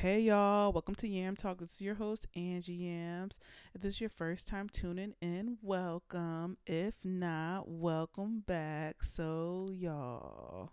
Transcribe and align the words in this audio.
Hey 0.00 0.20
y'all, 0.20 0.70
welcome 0.72 0.94
to 0.94 1.08
Yam 1.08 1.34
Talk. 1.34 1.58
This 1.58 1.74
is 1.74 1.80
your 1.80 1.96
host 1.96 2.28
Angie 2.36 2.72
Yams. 2.72 3.40
If 3.74 3.80
this 3.80 3.94
is 3.94 4.00
your 4.00 4.10
first 4.10 4.46
time 4.46 4.68
tuning 4.68 5.14
in, 5.20 5.58
welcome. 5.60 6.56
If 6.68 6.94
not, 7.04 7.68
welcome 7.68 8.44
back. 8.46 9.02
So 9.02 9.68
y'all, 9.72 10.70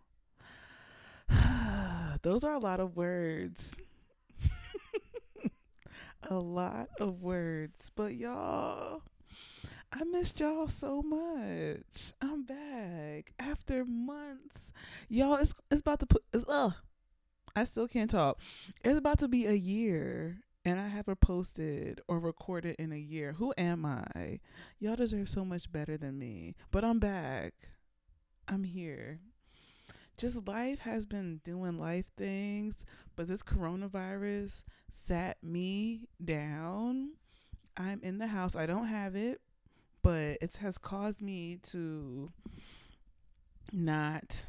those 2.22 2.44
are 2.44 2.54
a 2.54 2.60
lot 2.60 2.80
of 2.80 2.96
words. 2.96 3.76
a 6.30 6.36
lot 6.36 6.90
of 7.00 7.24
words, 7.24 7.90
but 7.96 8.14
y'all, 8.14 9.02
I 9.92 10.04
missed 10.04 10.40
y'all 10.40 10.68
so 10.68 11.02
much. 11.02 12.14
I'm 12.22 12.44
back 12.44 13.34
after 13.40 13.86
months. 13.86 14.72
Y'all, 15.10 15.38
it's 15.38 15.56
it's 15.72 15.82
about 15.82 16.02
to 16.02 16.06
put. 16.06 16.24
It's, 16.32 16.46
I 17.56 17.66
still 17.66 17.88
can't 17.88 18.10
talk. 18.10 18.40
It's 18.84 18.98
about 18.98 19.20
to 19.20 19.28
be 19.28 19.46
a 19.46 19.54
year 19.54 20.38
and 20.66 20.80
I 20.80 20.88
haven't 20.88 21.22
posted 21.22 22.02
or 22.08 22.20
recorded 22.20 22.76
in 22.80 22.92
a 22.92 22.98
year. 22.98 23.34
Who 23.34 23.54
am 23.58 23.86
I? 23.86 24.40
Y'all 24.80 24.96
deserve 24.96 25.30
so 25.30 25.46
much 25.46 25.72
better 25.72 25.96
than 25.96 26.18
me. 26.18 26.56
But 26.72 26.84
I'm 26.84 27.00
back. 27.00 27.54
I'm 28.48 28.64
here. 28.64 29.20
Just 30.18 30.48
life 30.48 30.80
has 30.80 31.06
been 31.06 31.42
doing 31.44 31.78
life 31.78 32.06
things, 32.18 32.86
but 33.16 33.28
this 33.28 33.44
coronavirus 33.44 34.64
sat 34.90 35.38
me 35.44 36.08
down. 36.24 37.12
I'm 37.78 38.00
in 38.02 38.18
the 38.18 38.28
house. 38.28 38.56
I 38.56 38.66
don't 38.66 38.88
have 38.88 39.16
it, 39.16 39.42
but 40.02 40.38
it 40.42 40.56
has 40.62 40.78
caused 40.78 41.22
me 41.22 41.60
to 41.72 42.32
not 43.74 44.46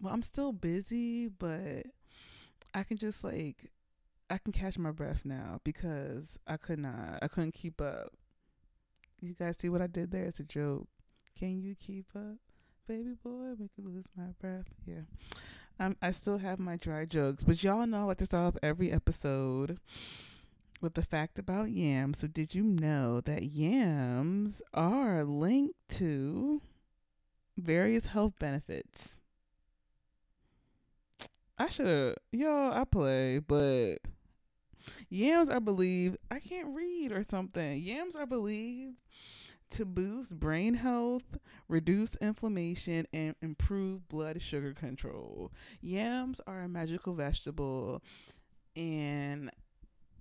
well, 0.00 0.14
I'm 0.14 0.22
still 0.22 0.52
busy, 0.52 1.28
but 1.28 1.86
I 2.74 2.82
can 2.82 2.96
just 2.96 3.24
like 3.24 3.70
I 4.28 4.38
can 4.38 4.52
catch 4.52 4.78
my 4.78 4.92
breath 4.92 5.22
now 5.24 5.60
because 5.64 6.38
I 6.46 6.56
could 6.56 6.78
not 6.78 7.18
I 7.22 7.28
couldn't 7.28 7.54
keep 7.54 7.80
up. 7.80 8.12
You 9.20 9.34
guys 9.34 9.58
see 9.58 9.68
what 9.68 9.82
I 9.82 9.86
did 9.86 10.10
there? 10.10 10.24
It's 10.24 10.40
a 10.40 10.44
joke. 10.44 10.88
Can 11.38 11.60
you 11.60 11.74
keep 11.74 12.06
up? 12.16 12.38
Baby 12.88 13.14
boy, 13.22 13.54
make 13.58 13.70
you 13.76 13.84
lose 13.84 14.06
my 14.16 14.32
breath. 14.40 14.66
Yeah. 14.86 15.02
Um, 15.78 15.96
I 16.02 16.10
still 16.10 16.38
have 16.38 16.58
my 16.58 16.76
dry 16.76 17.04
jokes, 17.04 17.42
but 17.42 17.62
y'all 17.62 17.86
know 17.86 18.02
I 18.02 18.04
like 18.04 18.18
to 18.18 18.26
start 18.26 18.54
off 18.54 18.60
every 18.62 18.92
episode 18.92 19.78
with 20.80 20.94
the 20.94 21.02
fact 21.02 21.38
about 21.38 21.70
yams. 21.70 22.18
So 22.18 22.26
did 22.26 22.54
you 22.54 22.62
know 22.62 23.20
that 23.22 23.44
yams 23.44 24.62
are 24.74 25.24
linked 25.24 25.76
to 25.96 26.60
various 27.56 28.06
health 28.06 28.34
benefits? 28.38 29.16
I 31.60 31.68
should 31.68 31.86
have, 31.86 32.14
yo, 32.32 32.70
I 32.72 32.84
play, 32.84 33.38
but 33.38 33.96
yams 35.10 35.50
I 35.50 35.58
believe, 35.58 36.16
I 36.30 36.38
can't 36.40 36.74
read 36.74 37.12
or 37.12 37.22
something. 37.22 37.78
Yams 37.78 38.16
I 38.16 38.24
believe, 38.24 38.94
to 39.72 39.84
boost 39.84 40.40
brain 40.40 40.72
health, 40.72 41.36
reduce 41.68 42.16
inflammation, 42.16 43.06
and 43.12 43.34
improve 43.42 44.08
blood 44.08 44.40
sugar 44.40 44.72
control. 44.72 45.52
Yams 45.82 46.40
are 46.46 46.62
a 46.62 46.68
magical 46.68 47.12
vegetable, 47.12 48.02
and 48.74 49.50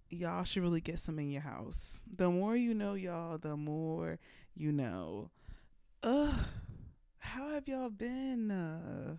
y'all 0.09 0.43
should 0.43 0.61
really 0.61 0.81
get 0.81 0.99
some 0.99 1.19
in 1.19 1.31
your 1.31 1.43
house. 1.43 2.01
The 2.17 2.29
more 2.29 2.57
you 2.57 2.73
know, 2.73 2.95
y'all, 2.95 3.37
the 3.37 3.55
more 3.55 4.19
you 4.55 4.73
know. 4.73 5.29
Ugh, 6.03 6.35
how 7.19 7.51
have 7.51 7.69
y'all 7.69 7.89
been? 7.89 8.51
Uh, 8.51 9.15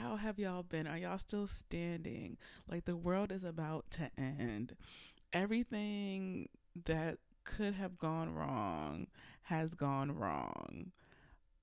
how 0.00 0.16
have 0.16 0.38
y'all 0.38 0.62
been? 0.62 0.86
Are 0.86 0.98
y'all 0.98 1.18
still 1.18 1.46
standing? 1.46 2.36
Like 2.68 2.84
the 2.84 2.96
world 2.96 3.30
is 3.30 3.44
about 3.44 3.90
to 3.92 4.10
end. 4.18 4.74
Everything 5.32 6.48
that 6.84 7.18
could 7.44 7.74
have 7.74 7.98
gone 7.98 8.34
wrong 8.34 9.06
has 9.42 9.74
gone 9.74 10.12
wrong. 10.12 10.92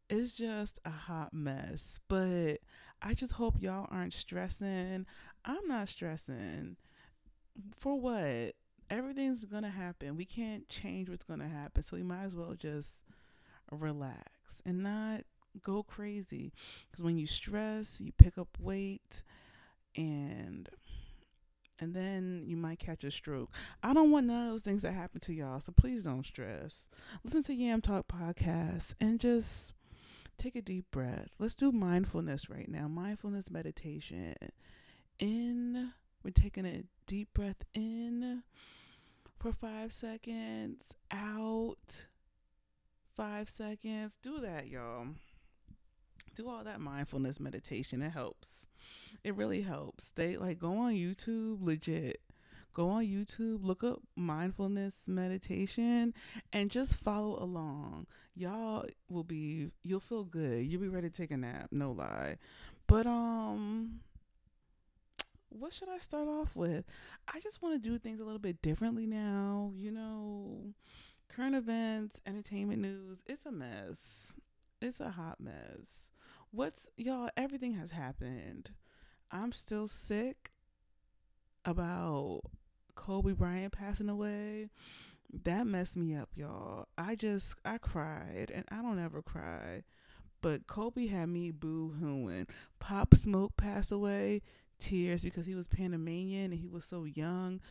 It's 0.09 0.31
just 0.31 0.79
a 0.85 0.89
hot 0.89 1.33
mess. 1.33 1.99
But 2.07 2.57
I 3.01 3.13
just 3.13 3.33
hope 3.33 3.61
y'all 3.61 3.87
aren't 3.91 4.13
stressing. 4.13 5.05
I'm 5.43 5.67
not 5.67 5.89
stressing. 5.89 6.77
For 7.77 7.99
what? 7.99 8.55
Everything's 8.89 9.45
going 9.45 9.63
to 9.63 9.69
happen. 9.69 10.15
We 10.17 10.25
can't 10.25 10.67
change 10.69 11.09
what's 11.09 11.23
going 11.23 11.39
to 11.39 11.47
happen. 11.47 11.83
So 11.83 11.97
we 11.97 12.03
might 12.03 12.23
as 12.23 12.35
well 12.35 12.53
just 12.57 13.01
relax 13.71 14.61
and 14.65 14.83
not 14.83 15.21
go 15.63 15.83
crazy. 15.83 16.53
Because 16.89 17.03
when 17.03 17.17
you 17.17 17.27
stress 17.27 17.99
you 18.01 18.11
pick 18.13 18.37
up 18.37 18.57
weight 18.59 19.23
and 19.95 20.69
and 21.79 21.95
then 21.95 22.43
you 22.45 22.55
might 22.55 22.77
catch 22.77 23.03
a 23.03 23.09
stroke. 23.09 23.49
I 23.81 23.93
don't 23.93 24.11
want 24.11 24.27
none 24.27 24.45
of 24.45 24.51
those 24.51 24.61
things 24.61 24.83
that 24.83 24.93
happen 24.93 25.19
to 25.21 25.33
y'all 25.33 25.59
so 25.59 25.71
please 25.71 26.03
don't 26.03 26.25
stress. 26.25 26.85
Listen 27.23 27.43
to 27.43 27.53
yam 27.53 27.81
talk 27.81 28.07
podcast 28.07 28.93
and 29.01 29.19
just 29.19 29.73
take 30.37 30.55
a 30.55 30.61
deep 30.61 30.85
breath. 30.91 31.35
Let's 31.39 31.55
do 31.55 31.71
mindfulness 31.71 32.49
right 32.49 32.69
now 32.69 32.87
mindfulness 32.87 33.49
meditation. 33.49 34.35
In 35.19 35.93
we're 36.23 36.31
taking 36.31 36.65
a 36.65 36.83
deep 37.07 37.33
breath 37.33 37.63
in 37.73 38.43
for 39.39 39.51
five 39.51 39.91
seconds 39.91 40.93
out 41.11 42.05
five 43.15 43.49
seconds. 43.49 44.13
Do 44.21 44.39
that 44.39 44.67
y'all 44.67 45.07
do 46.41 46.49
all 46.49 46.63
that 46.63 46.81
mindfulness 46.81 47.39
meditation. 47.39 48.01
It 48.01 48.11
helps. 48.11 48.67
It 49.23 49.35
really 49.35 49.61
helps. 49.61 50.11
They 50.15 50.37
like 50.37 50.59
go 50.59 50.77
on 50.77 50.93
YouTube, 50.93 51.63
legit. 51.63 52.21
Go 52.73 52.89
on 52.89 53.05
YouTube, 53.05 53.65
look 53.65 53.83
up 53.83 54.01
mindfulness 54.15 55.03
meditation 55.05 56.13
and 56.53 56.71
just 56.71 56.95
follow 56.95 57.41
along. 57.43 58.07
Y'all 58.33 58.85
will 59.09 59.25
be 59.25 59.71
you'll 59.83 59.99
feel 59.99 60.23
good. 60.23 60.65
You'll 60.65 60.81
be 60.81 60.87
ready 60.87 61.09
to 61.09 61.13
take 61.13 61.31
a 61.31 61.37
nap, 61.37 61.67
no 61.71 61.91
lie. 61.91 62.37
But 62.87 63.05
um 63.05 63.99
what 65.49 65.73
should 65.73 65.89
I 65.89 65.97
start 65.97 66.29
off 66.29 66.55
with? 66.55 66.85
I 67.27 67.41
just 67.41 67.61
want 67.61 67.81
to 67.81 67.89
do 67.89 67.99
things 67.99 68.21
a 68.21 68.23
little 68.23 68.39
bit 68.39 68.61
differently 68.61 69.05
now, 69.05 69.73
you 69.75 69.91
know. 69.91 70.73
Current 71.27 71.55
events, 71.55 72.21
entertainment 72.25 72.81
news, 72.81 73.19
it's 73.27 73.45
a 73.45 73.51
mess. 73.51 74.37
It's 74.81 75.01
a 75.01 75.11
hot 75.11 75.41
mess 75.41 76.10
what's 76.51 76.87
y'all 76.97 77.29
everything 77.35 77.73
has 77.73 77.91
happened. 77.91 78.71
I'm 79.31 79.51
still 79.51 79.87
sick 79.87 80.51
about 81.63 82.41
kobe 82.95 83.33
bryant 83.33 83.73
passing 83.73 84.09
away. 84.09 84.69
That 85.43 85.65
messed 85.65 85.95
me 85.95 86.15
up 86.15 86.29
y'all. 86.35 86.87
I 86.97 87.15
just 87.15 87.55
i 87.63 87.77
cried 87.77 88.51
and 88.53 88.65
i 88.69 88.81
don't 88.81 88.99
ever 88.99 89.21
cry 89.21 89.83
but 90.41 90.67
kobe 90.67 91.07
had 91.07 91.29
me 91.29 91.51
boo-hooing. 91.51 92.47
Pop 92.79 93.15
smoke 93.15 93.55
passed 93.57 93.91
away 93.91 94.41
tears 94.79 95.23
because 95.23 95.45
he 95.45 95.55
was 95.55 95.67
panamanian 95.67 96.51
and 96.51 96.59
he 96.59 96.67
was 96.67 96.83
so 96.83 97.05
young. 97.05 97.61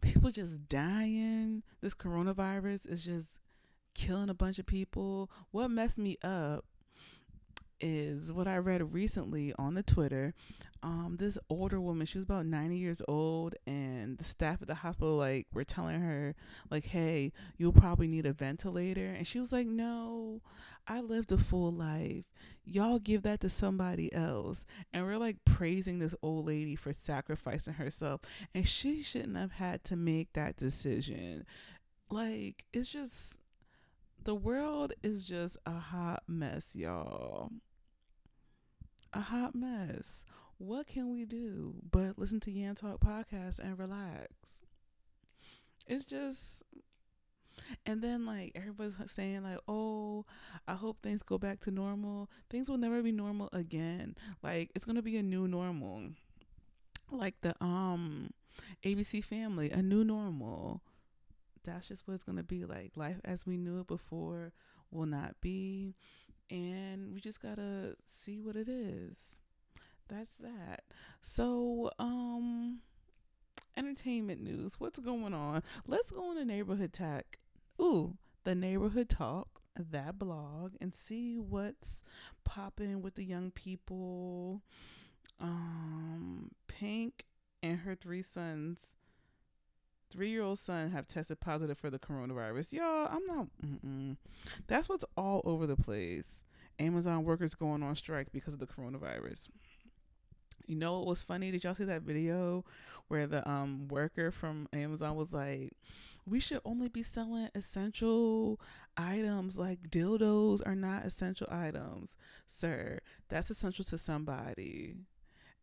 People 0.00 0.30
just 0.30 0.68
dying. 0.68 1.62
This 1.80 1.94
coronavirus 1.94 2.88
is 2.88 3.04
just 3.04 3.40
killing 3.94 4.30
a 4.30 4.34
bunch 4.34 4.58
of 4.58 4.66
people. 4.66 5.30
What 5.50 5.70
messed 5.70 5.98
me 5.98 6.16
up 6.22 6.64
is 7.80 8.32
what 8.32 8.48
I 8.48 8.56
read 8.58 8.94
recently 8.94 9.52
on 9.58 9.74
the 9.74 9.82
Twitter. 9.82 10.34
Um, 10.82 11.16
this 11.18 11.36
older 11.50 11.80
woman, 11.80 12.06
she 12.06 12.18
was 12.18 12.24
about 12.24 12.46
90 12.46 12.76
years 12.76 13.02
old, 13.08 13.54
and 13.66 14.18
the 14.18 14.24
staff 14.24 14.62
at 14.62 14.68
the 14.68 14.74
hospital 14.74 15.16
like 15.16 15.46
were 15.52 15.64
telling 15.64 16.00
her, 16.00 16.34
like, 16.70 16.86
hey, 16.86 17.32
you'll 17.56 17.72
probably 17.72 18.06
need 18.06 18.26
a 18.26 18.32
ventilator. 18.32 19.06
And 19.06 19.26
she 19.26 19.40
was 19.40 19.52
like, 19.52 19.66
No, 19.66 20.42
I 20.86 21.00
lived 21.00 21.32
a 21.32 21.38
full 21.38 21.72
life. 21.72 22.24
Y'all 22.64 22.98
give 22.98 23.22
that 23.22 23.40
to 23.40 23.48
somebody 23.48 24.12
else. 24.12 24.64
And 24.92 25.04
we're 25.04 25.18
like 25.18 25.44
praising 25.44 25.98
this 25.98 26.14
old 26.22 26.46
lady 26.46 26.76
for 26.76 26.92
sacrificing 26.92 27.74
herself. 27.74 28.20
And 28.54 28.66
she 28.66 29.02
shouldn't 29.02 29.36
have 29.36 29.52
had 29.52 29.84
to 29.84 29.96
make 29.96 30.32
that 30.34 30.56
decision. 30.56 31.44
Like, 32.08 32.64
it's 32.72 32.88
just 32.88 33.38
the 34.22 34.34
world 34.34 34.92
is 35.02 35.24
just 35.24 35.56
a 35.66 35.78
hot 35.78 36.22
mess, 36.28 36.74
y'all 36.74 37.50
a 39.16 39.20
hot 39.20 39.54
mess. 39.54 40.24
What 40.58 40.86
can 40.86 41.10
we 41.10 41.24
do 41.24 41.74
but 41.90 42.18
listen 42.18 42.40
to 42.40 42.50
Yam 42.50 42.74
Talk 42.74 43.00
podcast 43.00 43.58
and 43.58 43.78
relax? 43.78 44.62
It's 45.86 46.04
just 46.04 46.64
and 47.86 48.02
then 48.02 48.26
like 48.26 48.52
everybody's 48.54 48.94
saying 49.06 49.42
like, 49.42 49.58
"Oh, 49.66 50.26
I 50.68 50.74
hope 50.74 50.98
things 51.02 51.22
go 51.22 51.38
back 51.38 51.60
to 51.60 51.70
normal." 51.70 52.30
Things 52.50 52.68
will 52.68 52.76
never 52.76 53.02
be 53.02 53.12
normal 53.12 53.48
again. 53.52 54.16
Like 54.42 54.70
it's 54.74 54.84
going 54.84 54.96
to 54.96 55.02
be 55.02 55.16
a 55.16 55.22
new 55.22 55.48
normal. 55.48 56.10
Like 57.10 57.40
the 57.40 57.54
um 57.62 58.30
ABC 58.84 59.24
family, 59.24 59.70
a 59.70 59.82
new 59.82 60.04
normal. 60.04 60.82
That's 61.64 61.88
just 61.88 62.06
what 62.06 62.14
it's 62.14 62.24
going 62.24 62.36
to 62.36 62.44
be 62.44 62.64
like. 62.64 62.92
Life 62.96 63.20
as 63.24 63.46
we 63.46 63.56
knew 63.56 63.80
it 63.80 63.86
before 63.86 64.52
will 64.90 65.06
not 65.06 65.40
be 65.40 65.94
and 66.50 67.12
we 67.12 67.20
just 67.20 67.40
gotta 67.40 67.96
see 68.10 68.40
what 68.40 68.56
it 68.56 68.68
is. 68.68 69.36
that's 70.08 70.34
that. 70.40 70.84
So, 71.20 71.90
um, 71.98 72.80
entertainment 73.76 74.40
news. 74.40 74.78
What's 74.78 74.98
going 74.98 75.34
on? 75.34 75.62
Let's 75.86 76.10
go 76.10 76.30
on 76.30 76.36
the 76.36 76.44
neighborhood 76.44 76.92
talk. 76.92 77.38
Ooh, 77.80 78.16
the 78.44 78.54
neighborhood 78.54 79.08
talk, 79.08 79.60
that 79.76 80.18
blog, 80.18 80.74
and 80.80 80.94
see 80.94 81.36
what's 81.36 82.02
popping 82.44 83.02
with 83.02 83.16
the 83.16 83.24
young 83.24 83.50
people. 83.50 84.62
Um, 85.40 86.52
Pink 86.68 87.24
and 87.62 87.80
her 87.80 87.94
three 87.94 88.22
sons, 88.22 88.88
three 90.10 90.30
year 90.30 90.42
old 90.42 90.58
son, 90.58 90.90
have 90.90 91.06
tested 91.06 91.40
positive 91.40 91.78
for 91.78 91.90
the 91.90 91.98
coronavirus. 91.98 92.72
Y'all, 92.72 93.08
I'm 93.10 93.24
not. 93.26 93.46
Mm-mm. 93.64 94.16
That's 94.66 94.88
what's 94.88 95.04
all 95.16 95.42
over 95.44 95.66
the 95.66 95.76
place. 95.76 96.44
Amazon 96.78 97.24
workers 97.24 97.54
going 97.54 97.82
on 97.82 97.96
strike 97.96 98.32
because 98.32 98.54
of 98.54 98.60
the 98.60 98.66
coronavirus. 98.66 99.48
You 100.66 100.74
know 100.76 100.98
what 100.98 101.06
was 101.06 101.22
funny? 101.22 101.50
Did 101.50 101.62
y'all 101.62 101.74
see 101.74 101.84
that 101.84 102.02
video 102.02 102.64
where 103.08 103.26
the 103.26 103.48
um 103.48 103.86
worker 103.88 104.32
from 104.32 104.68
Amazon 104.72 105.14
was 105.14 105.32
like, 105.32 105.72
"We 106.26 106.40
should 106.40 106.60
only 106.64 106.88
be 106.88 107.02
selling 107.02 107.48
essential 107.54 108.60
items 108.96 109.58
like 109.58 109.90
dildos 109.90 110.60
are 110.66 110.74
not 110.74 111.06
essential 111.06 111.46
items, 111.50 112.16
sir. 112.48 112.98
That's 113.28 113.50
essential 113.50 113.84
to 113.84 113.98
somebody." 113.98 114.96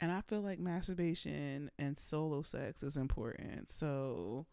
And 0.03 0.11
I 0.11 0.19
feel 0.19 0.41
like 0.41 0.59
masturbation 0.59 1.71
and 1.79 1.97
solo 1.97 2.41
sex 2.41 2.83
is 2.83 2.97
important. 2.97 3.69
So, 3.69 4.45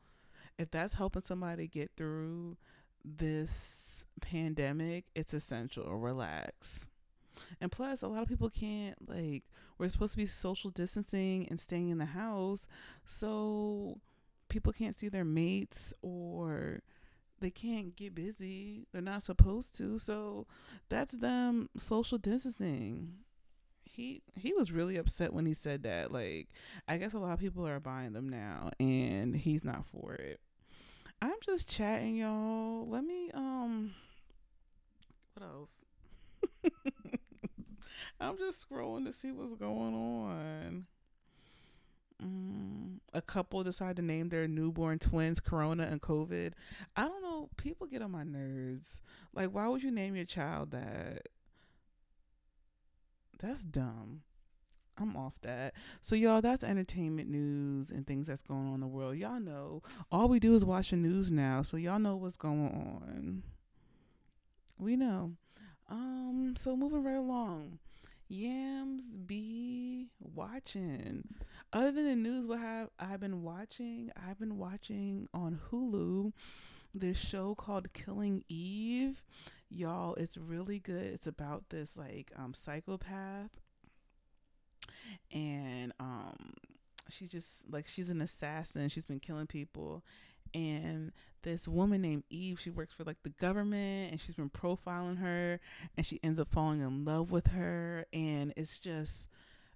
if 0.60 0.70
that's 0.70 0.94
helping 0.94 1.24
somebody 1.24 1.66
get 1.66 1.90
through 1.96 2.56
this 3.04 4.04
pandemic, 4.20 5.06
it's 5.16 5.34
essential. 5.34 5.92
Relax. 5.96 6.88
And 7.60 7.72
plus, 7.72 8.02
a 8.02 8.06
lot 8.06 8.22
of 8.22 8.28
people 8.28 8.48
can't, 8.48 8.96
like, 9.08 9.42
we're 9.76 9.88
supposed 9.88 10.12
to 10.12 10.18
be 10.18 10.26
social 10.26 10.70
distancing 10.70 11.48
and 11.50 11.60
staying 11.60 11.88
in 11.88 11.98
the 11.98 12.04
house. 12.04 12.68
So 13.04 13.98
people 14.48 14.72
can't 14.72 14.94
see 14.94 15.08
their 15.08 15.24
mates 15.24 15.92
or 16.00 16.80
they 17.40 17.50
can't 17.50 17.96
get 17.96 18.14
busy. 18.14 18.86
They're 18.92 19.02
not 19.02 19.24
supposed 19.24 19.76
to. 19.78 19.98
So 19.98 20.46
that's 20.88 21.18
them 21.18 21.70
social 21.76 22.18
distancing. 22.18 23.14
He 23.92 24.22
he 24.36 24.52
was 24.54 24.70
really 24.70 24.96
upset 24.96 25.32
when 25.32 25.46
he 25.46 25.54
said 25.54 25.82
that. 25.82 26.12
Like 26.12 26.48
I 26.86 26.96
guess 26.96 27.12
a 27.12 27.18
lot 27.18 27.32
of 27.32 27.40
people 27.40 27.66
are 27.66 27.80
buying 27.80 28.12
them 28.12 28.28
now 28.28 28.70
and 28.78 29.34
he's 29.34 29.64
not 29.64 29.84
for 29.86 30.14
it. 30.14 30.40
I'm 31.20 31.36
just 31.44 31.68
chatting 31.68 32.16
y'all. 32.16 32.88
Let 32.88 33.04
me 33.04 33.30
um 33.34 33.92
what 35.34 35.46
else? 35.46 35.84
I'm 38.20 38.36
just 38.38 38.68
scrolling 38.68 39.06
to 39.06 39.12
see 39.12 39.32
what's 39.32 39.54
going 39.54 39.94
on. 39.94 40.86
Mm, 42.22 42.98
a 43.14 43.22
couple 43.22 43.62
decide 43.64 43.96
to 43.96 44.02
name 44.02 44.28
their 44.28 44.46
newborn 44.46 44.98
twins 44.98 45.40
Corona 45.40 45.84
and 45.84 46.02
COVID. 46.02 46.52
I 46.96 47.08
don't 47.08 47.22
know. 47.22 47.48
People 47.56 47.86
get 47.86 48.02
on 48.02 48.10
my 48.10 48.24
nerves. 48.24 49.00
Like, 49.32 49.50
why 49.50 49.68
would 49.68 49.82
you 49.82 49.90
name 49.90 50.14
your 50.16 50.26
child 50.26 50.70
that? 50.72 51.28
That's 53.40 53.62
dumb. 53.62 54.22
I'm 54.98 55.16
off 55.16 55.34
that. 55.42 55.74
So 56.02 56.14
y'all, 56.14 56.42
that's 56.42 56.62
entertainment 56.62 57.30
news 57.30 57.90
and 57.90 58.06
things 58.06 58.26
that's 58.26 58.42
going 58.42 58.68
on 58.68 58.74
in 58.74 58.80
the 58.80 58.86
world. 58.86 59.16
Y'all 59.16 59.40
know 59.40 59.82
all 60.12 60.28
we 60.28 60.38
do 60.38 60.54
is 60.54 60.64
watch 60.64 60.90
the 60.90 60.96
news 60.96 61.32
now, 61.32 61.62
so 61.62 61.76
y'all 61.76 61.98
know 61.98 62.16
what's 62.16 62.36
going 62.36 62.68
on. 62.68 63.42
We 64.78 64.96
know. 64.96 65.32
Um, 65.88 66.54
so 66.56 66.76
moving 66.76 67.02
right 67.02 67.16
along. 67.16 67.78
Yams 68.28 69.04
be 69.26 70.06
watching. 70.20 71.24
Other 71.72 71.90
than 71.90 72.06
the 72.06 72.16
news, 72.16 72.46
what 72.46 72.60
have 72.60 72.90
I 72.98 73.16
been 73.16 73.42
watching? 73.42 74.10
I've 74.16 74.38
been 74.38 74.56
watching 74.56 75.28
on 75.34 75.58
Hulu 75.70 76.32
this 76.94 77.16
show 77.16 77.54
called 77.54 77.92
Killing 77.92 78.44
Eve. 78.48 79.22
Y'all, 79.70 80.14
it's 80.14 80.36
really 80.36 80.78
good. 80.78 81.06
It's 81.06 81.26
about 81.26 81.64
this 81.70 81.90
like 81.96 82.32
um 82.36 82.54
psychopath 82.54 83.50
and 85.32 85.92
um 86.00 86.52
she's 87.08 87.28
just 87.28 87.70
like 87.70 87.86
she's 87.86 88.10
an 88.10 88.20
assassin. 88.20 88.88
She's 88.88 89.04
been 89.04 89.20
killing 89.20 89.46
people 89.46 90.02
and 90.54 91.12
this 91.42 91.66
woman 91.66 92.02
named 92.02 92.24
Eve, 92.28 92.60
she 92.60 92.70
works 92.70 92.92
for 92.92 93.04
like 93.04 93.22
the 93.22 93.30
government 93.30 94.10
and 94.10 94.20
she's 94.20 94.34
been 94.34 94.50
profiling 94.50 95.18
her 95.18 95.60
and 95.96 96.04
she 96.04 96.20
ends 96.22 96.40
up 96.40 96.48
falling 96.50 96.80
in 96.80 97.04
love 97.04 97.30
with 97.30 97.48
her 97.48 98.04
and 98.12 98.52
it's 98.56 98.78
just 98.78 99.28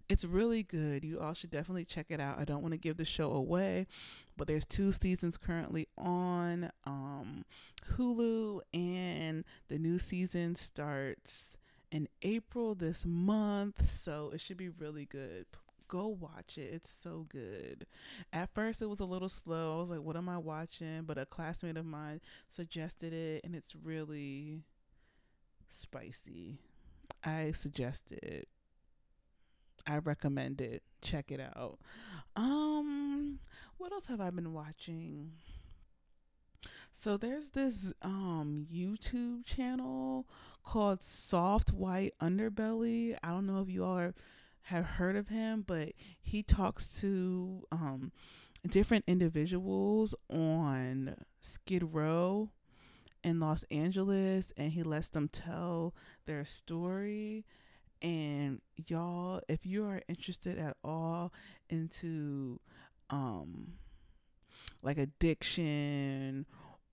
it's 0.09 0.25
really 0.25 0.63
good. 0.63 1.05
You 1.05 1.21
all 1.21 1.35
should 1.35 1.51
definitely 1.51 1.85
check 1.85 2.07
it 2.11 2.21
out. 2.21 2.39
I 2.39 2.45
don't 2.45 2.63
want 2.63 2.73
to 2.73 2.79
give 2.79 2.97
the 2.97 3.05
show 3.05 3.33
away, 3.33 3.87
but 4.37 4.47
there's 4.47 4.67
two 4.67 4.93
seasons 4.93 5.37
currently 5.37 5.89
on 5.97 6.71
um, 6.85 7.45
Hulu 7.93 8.61
and 8.73 9.45
the 9.69 9.79
new 9.79 9.99
season 9.99 10.55
starts 10.55 11.45
in 11.91 12.09
April 12.23 12.75
this 12.75 13.05
month, 13.07 13.91
so 13.91 14.31
it 14.35 14.41
should 14.41 14.57
be 14.57 14.69
really 14.69 15.07
good 15.07 15.47
go 15.89 16.09
watch 16.09 16.59
it. 16.59 16.71
It's 16.73 16.91
so 16.91 17.27
good. 17.29 17.87
At 18.33 18.53
first, 18.55 18.83
it 18.83 18.87
was 18.87 19.01
a 19.01 19.05
little 19.05 19.29
slow. 19.29 19.77
I 19.77 19.81
was 19.81 19.91
like, 19.91 20.01
what 20.01 20.17
am 20.17 20.29
I 20.29 20.39
watching? 20.39 21.03
But 21.03 21.19
a 21.19 21.27
classmate 21.27 21.77
of 21.77 21.87
mine 21.87 22.21
suggested 22.51 23.13
it, 23.13 23.45
and 23.45 23.55
it's 23.55 23.75
really 23.77 24.63
spicy. 25.69 26.59
I 27.23 27.53
suggest 27.53 28.13
it. 28.13 28.49
I 29.87 29.99
recommend 29.99 30.61
it. 30.61 30.83
Check 31.03 31.31
it 31.31 31.41
out. 31.41 31.79
Um, 32.37 33.39
what 33.79 33.93
else 33.93 34.07
have 34.07 34.21
I 34.21 34.31
been 34.31 34.53
watching? 34.53 35.33
So 36.91 37.17
there's 37.17 37.51
this 37.51 37.93
um 38.03 38.67
YouTube 38.73 39.45
channel 39.45 40.27
called 40.63 41.03
Soft 41.03 41.73
White 41.73 42.15
Underbelly. 42.23 43.17
I 43.23 43.29
don't 43.29 43.47
know 43.47 43.61
if 43.61 43.69
you 43.69 43.85
all 43.85 43.99
are 43.99 44.15
have 44.69 44.87
heard 44.87 45.17
of 45.17 45.29
him, 45.29 45.63
but 45.67 45.93
he 46.23 46.43
talks 46.43 47.01
to 47.01 47.65
um, 47.71 48.13
different 48.67 49.05
individuals 49.07 50.15
on 50.31 51.17
Skid 51.41 51.95
Row 51.95 52.51
in 53.23 53.41
Los 53.41 53.65
Angeles 53.71 54.53
and 54.57 54.73
he 54.73 54.83
lets 54.83 55.09
them 55.11 55.29
tell 55.29 55.95
their 56.27 56.45
story. 56.47 57.45
And 58.05 58.61
y'all, 58.87 59.41
if 59.49 59.65
you 59.65 59.87
are 59.87 60.03
interested 60.09 60.59
at 60.59 60.77
all 60.85 61.33
into 61.71 62.61
um 63.09 63.73
like 64.83 64.99
addiction 64.99 66.45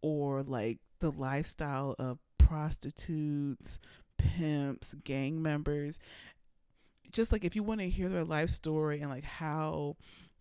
or 0.01 0.41
like 0.41 0.79
the 1.01 1.12
lifestyle 1.12 1.95
of 2.00 2.17
prostitutes, 2.38 3.77
pimps, 4.17 4.95
gang 5.03 5.41
members, 5.41 6.00
just 7.12 7.33
like 7.33 7.43
if 7.43 7.57
you 7.57 7.63
want 7.63 7.81
to 7.81 7.89
hear 7.89 8.07
their 8.07 8.24
life 8.24 8.50
story 8.50 9.01
and 9.01 9.09
like 9.12 9.25
how 9.25 9.97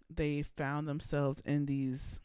they 0.08 0.42
found 0.42 0.86
themselves 0.86 1.40
in 1.40 1.66
these 1.66 2.20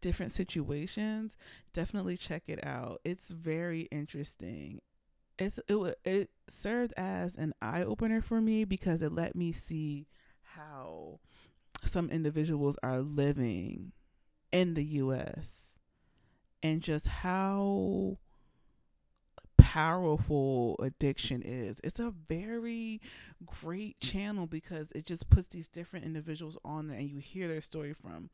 different 0.00 0.32
situations, 0.32 1.36
definitely 1.74 2.16
check 2.16 2.44
it 2.46 2.64
out. 2.64 3.02
It's 3.04 3.30
very 3.30 3.82
interesting. 3.90 4.80
It's 5.42 5.60
it 5.68 5.98
it 6.04 6.30
served 6.48 6.94
as 6.96 7.36
an 7.36 7.54
eye 7.60 7.82
opener 7.82 8.20
for 8.20 8.40
me 8.40 8.64
because 8.64 9.02
it 9.02 9.12
let 9.12 9.34
me 9.34 9.52
see 9.52 10.06
how 10.42 11.20
some 11.84 12.10
individuals 12.10 12.76
are 12.82 13.00
living 13.00 13.92
in 14.52 14.74
the 14.74 14.84
US 14.84 15.78
and 16.62 16.80
just 16.80 17.06
how 17.08 18.18
powerful 19.56 20.76
addiction 20.80 21.42
is. 21.42 21.80
It's 21.82 21.98
a 21.98 22.12
very 22.28 23.00
great 23.46 23.98
channel 24.00 24.46
because 24.46 24.92
it 24.94 25.06
just 25.06 25.30
puts 25.30 25.46
these 25.46 25.68
different 25.68 26.04
individuals 26.04 26.58
on 26.64 26.88
there 26.88 26.98
and 26.98 27.08
you 27.08 27.18
hear 27.18 27.48
their 27.48 27.60
story 27.60 27.94
from 27.94 28.30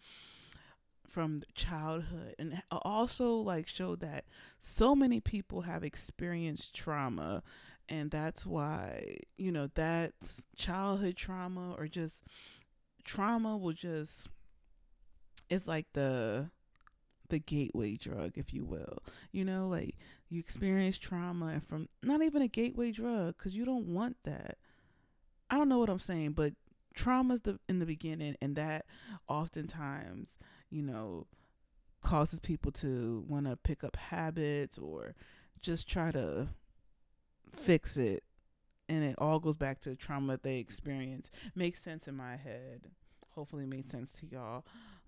from 1.18 1.40
childhood 1.52 2.36
and 2.38 2.62
also 2.70 3.32
like 3.32 3.66
show 3.66 3.96
that 3.96 4.24
so 4.60 4.94
many 4.94 5.18
people 5.18 5.62
have 5.62 5.82
experienced 5.82 6.72
trauma 6.72 7.42
and 7.88 8.12
that's 8.12 8.46
why 8.46 9.16
you 9.36 9.50
know 9.50 9.68
that's 9.74 10.44
childhood 10.54 11.16
trauma 11.16 11.74
or 11.76 11.88
just 11.88 12.22
trauma 13.04 13.56
will 13.56 13.72
just 13.72 14.28
it's 15.50 15.66
like 15.66 15.86
the 15.92 16.48
the 17.30 17.38
gateway 17.38 17.96
drug, 17.96 18.32
if 18.36 18.54
you 18.54 18.64
will. 18.64 18.98
You 19.32 19.44
know, 19.44 19.68
like 19.68 19.96
you 20.28 20.40
experience 20.40 20.98
trauma 20.98 21.48
and 21.48 21.66
from 21.66 21.88
not 22.02 22.22
even 22.22 22.42
a 22.42 22.48
gateway 22.48 22.92
drug 22.92 23.36
because 23.36 23.54
you 23.54 23.64
don't 23.64 23.92
want 23.92 24.16
that. 24.24 24.56
I 25.50 25.56
don't 25.56 25.68
know 25.68 25.78
what 25.78 25.90
I'm 25.90 25.98
saying, 25.98 26.32
but 26.32 26.52
trauma's 26.94 27.42
the 27.42 27.58
in 27.68 27.78
the 27.78 27.86
beginning, 27.86 28.36
and 28.40 28.56
that 28.56 28.86
oftentimes, 29.28 30.30
you 30.70 30.82
know, 30.82 31.26
causes 32.02 32.40
people 32.40 32.70
to 32.72 33.24
want 33.28 33.46
to 33.46 33.56
pick 33.56 33.82
up 33.82 33.96
habits 33.96 34.78
or 34.78 35.14
just 35.60 35.88
try 35.88 36.10
to 36.10 36.48
fix 37.54 37.96
it 37.96 38.22
and 38.88 39.04
it 39.04 39.14
all 39.18 39.38
goes 39.38 39.56
back 39.56 39.80
to 39.80 39.94
trauma 39.94 40.38
they 40.42 40.58
experience. 40.58 41.30
Makes 41.54 41.82
sense 41.82 42.08
in 42.08 42.16
my 42.16 42.36
head. 42.36 42.82
Hopefully, 43.34 43.66
made 43.66 43.90
sense 43.90 44.12
to 44.12 44.26
y'all. 44.26 44.64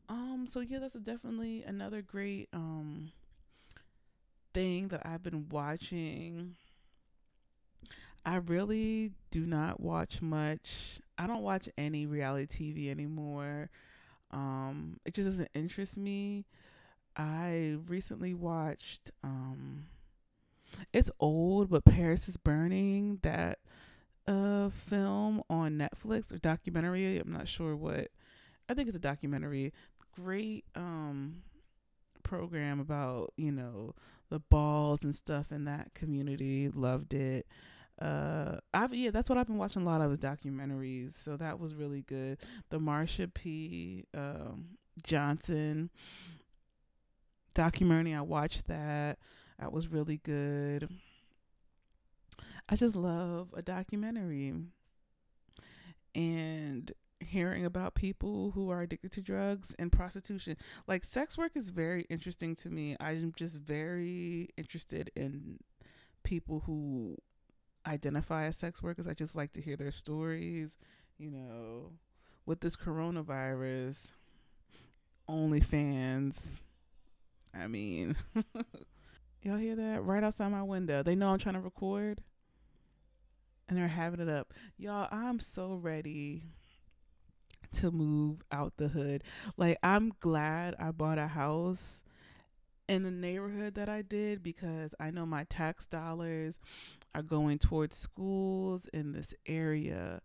Um, 0.08 0.46
so 0.48 0.60
yeah, 0.60 0.78
that's 0.78 0.94
definitely 0.94 1.62
another 1.62 2.02
great 2.02 2.48
um 2.52 3.12
thing 4.52 4.88
that 4.88 5.02
I've 5.04 5.22
been 5.22 5.48
watching. 5.48 6.56
I 8.24 8.36
really 8.36 9.12
do 9.30 9.46
not 9.46 9.80
watch 9.80 10.20
much. 10.20 11.00
I 11.16 11.26
don't 11.26 11.42
watch 11.42 11.68
any 11.78 12.06
reality 12.06 12.72
TV 12.72 12.90
anymore. 12.90 13.70
Um, 14.32 14.98
it 15.04 15.14
just 15.14 15.26
doesn't 15.28 15.50
interest 15.54 15.96
me. 15.96 16.46
I 17.16 17.76
recently 17.86 18.34
watched 18.34 19.10
um 19.22 19.86
it's 20.92 21.10
old, 21.18 21.68
but 21.68 21.84
Paris 21.84 22.28
is 22.28 22.36
Burning, 22.36 23.18
that 23.22 23.58
uh 24.26 24.68
film 24.68 25.42
on 25.50 25.76
Netflix 25.78 26.32
or 26.32 26.38
documentary. 26.38 27.18
I'm 27.18 27.32
not 27.32 27.48
sure 27.48 27.74
what. 27.74 28.08
I 28.68 28.74
think 28.74 28.88
it's 28.88 28.96
a 28.96 29.00
documentary. 29.00 29.72
Great 30.14 30.64
um 30.74 31.42
program 32.22 32.78
about, 32.78 33.32
you 33.36 33.50
know, 33.50 33.94
the 34.28 34.38
balls 34.38 35.00
and 35.02 35.14
stuff 35.14 35.50
in 35.50 35.64
that 35.64 35.92
community. 35.94 36.68
Loved 36.68 37.12
it. 37.14 37.46
Uh, 38.00 38.56
I've 38.72 38.94
yeah, 38.94 39.10
that's 39.10 39.28
what 39.28 39.38
I've 39.38 39.46
been 39.46 39.58
watching 39.58 39.82
a 39.82 39.84
lot 39.84 40.00
of 40.00 40.12
is 40.12 40.18
documentaries. 40.18 41.14
So 41.14 41.36
that 41.36 41.58
was 41.60 41.74
really 41.74 42.02
good. 42.02 42.38
The 42.70 42.78
Marsha 42.78 43.32
P. 43.32 44.04
Um, 44.14 44.78
Johnson 45.02 45.90
documentary. 47.54 48.14
I 48.14 48.22
watched 48.22 48.68
that. 48.68 49.18
That 49.58 49.72
was 49.72 49.88
really 49.88 50.18
good. 50.18 50.88
I 52.68 52.76
just 52.76 52.96
love 52.96 53.48
a 53.54 53.62
documentary 53.62 54.54
and 56.14 56.92
hearing 57.20 57.66
about 57.66 57.94
people 57.94 58.52
who 58.52 58.70
are 58.70 58.82
addicted 58.82 59.12
to 59.12 59.20
drugs 59.20 59.74
and 59.78 59.92
prostitution. 59.92 60.56
Like 60.86 61.04
sex 61.04 61.36
work 61.36 61.52
is 61.54 61.68
very 61.68 62.02
interesting 62.08 62.54
to 62.56 62.70
me. 62.70 62.96
I'm 63.00 63.32
just 63.36 63.58
very 63.58 64.48
interested 64.56 65.10
in 65.14 65.58
people 66.22 66.62
who 66.66 67.16
identify 67.86 68.46
as 68.46 68.56
sex 68.56 68.82
workers. 68.82 69.08
I 69.08 69.14
just 69.14 69.36
like 69.36 69.52
to 69.52 69.60
hear 69.60 69.76
their 69.76 69.90
stories, 69.90 70.70
you 71.18 71.30
know, 71.30 71.92
with 72.46 72.60
this 72.60 72.76
coronavirus, 72.76 74.10
OnlyFans. 75.28 76.60
I 77.54 77.66
mean, 77.66 78.16
Y'all 79.42 79.56
hear 79.56 79.74
that? 79.74 80.04
Right 80.04 80.22
outside 80.22 80.50
my 80.50 80.62
window. 80.62 81.02
They 81.02 81.14
know 81.14 81.30
I'm 81.30 81.38
trying 81.38 81.54
to 81.54 81.60
record. 81.60 82.20
And 83.68 83.78
they're 83.78 83.88
having 83.88 84.20
it 84.20 84.28
up. 84.28 84.52
Y'all, 84.76 85.08
I'm 85.10 85.40
so 85.40 85.74
ready 85.74 86.42
to 87.74 87.90
move 87.90 88.42
out 88.50 88.74
the 88.76 88.88
hood. 88.88 89.22
Like 89.56 89.78
I'm 89.82 90.12
glad 90.20 90.74
I 90.78 90.90
bought 90.90 91.18
a 91.18 91.28
house 91.28 92.02
in 92.88 93.04
the 93.04 93.10
neighborhood 93.12 93.76
that 93.76 93.88
I 93.88 94.02
did 94.02 94.42
because 94.42 94.94
I 94.98 95.10
know 95.12 95.24
my 95.24 95.44
tax 95.44 95.86
dollars 95.86 96.58
are 97.14 97.22
going 97.22 97.58
towards 97.58 97.96
schools 97.96 98.88
in 98.92 99.12
this 99.12 99.34
area 99.46 100.20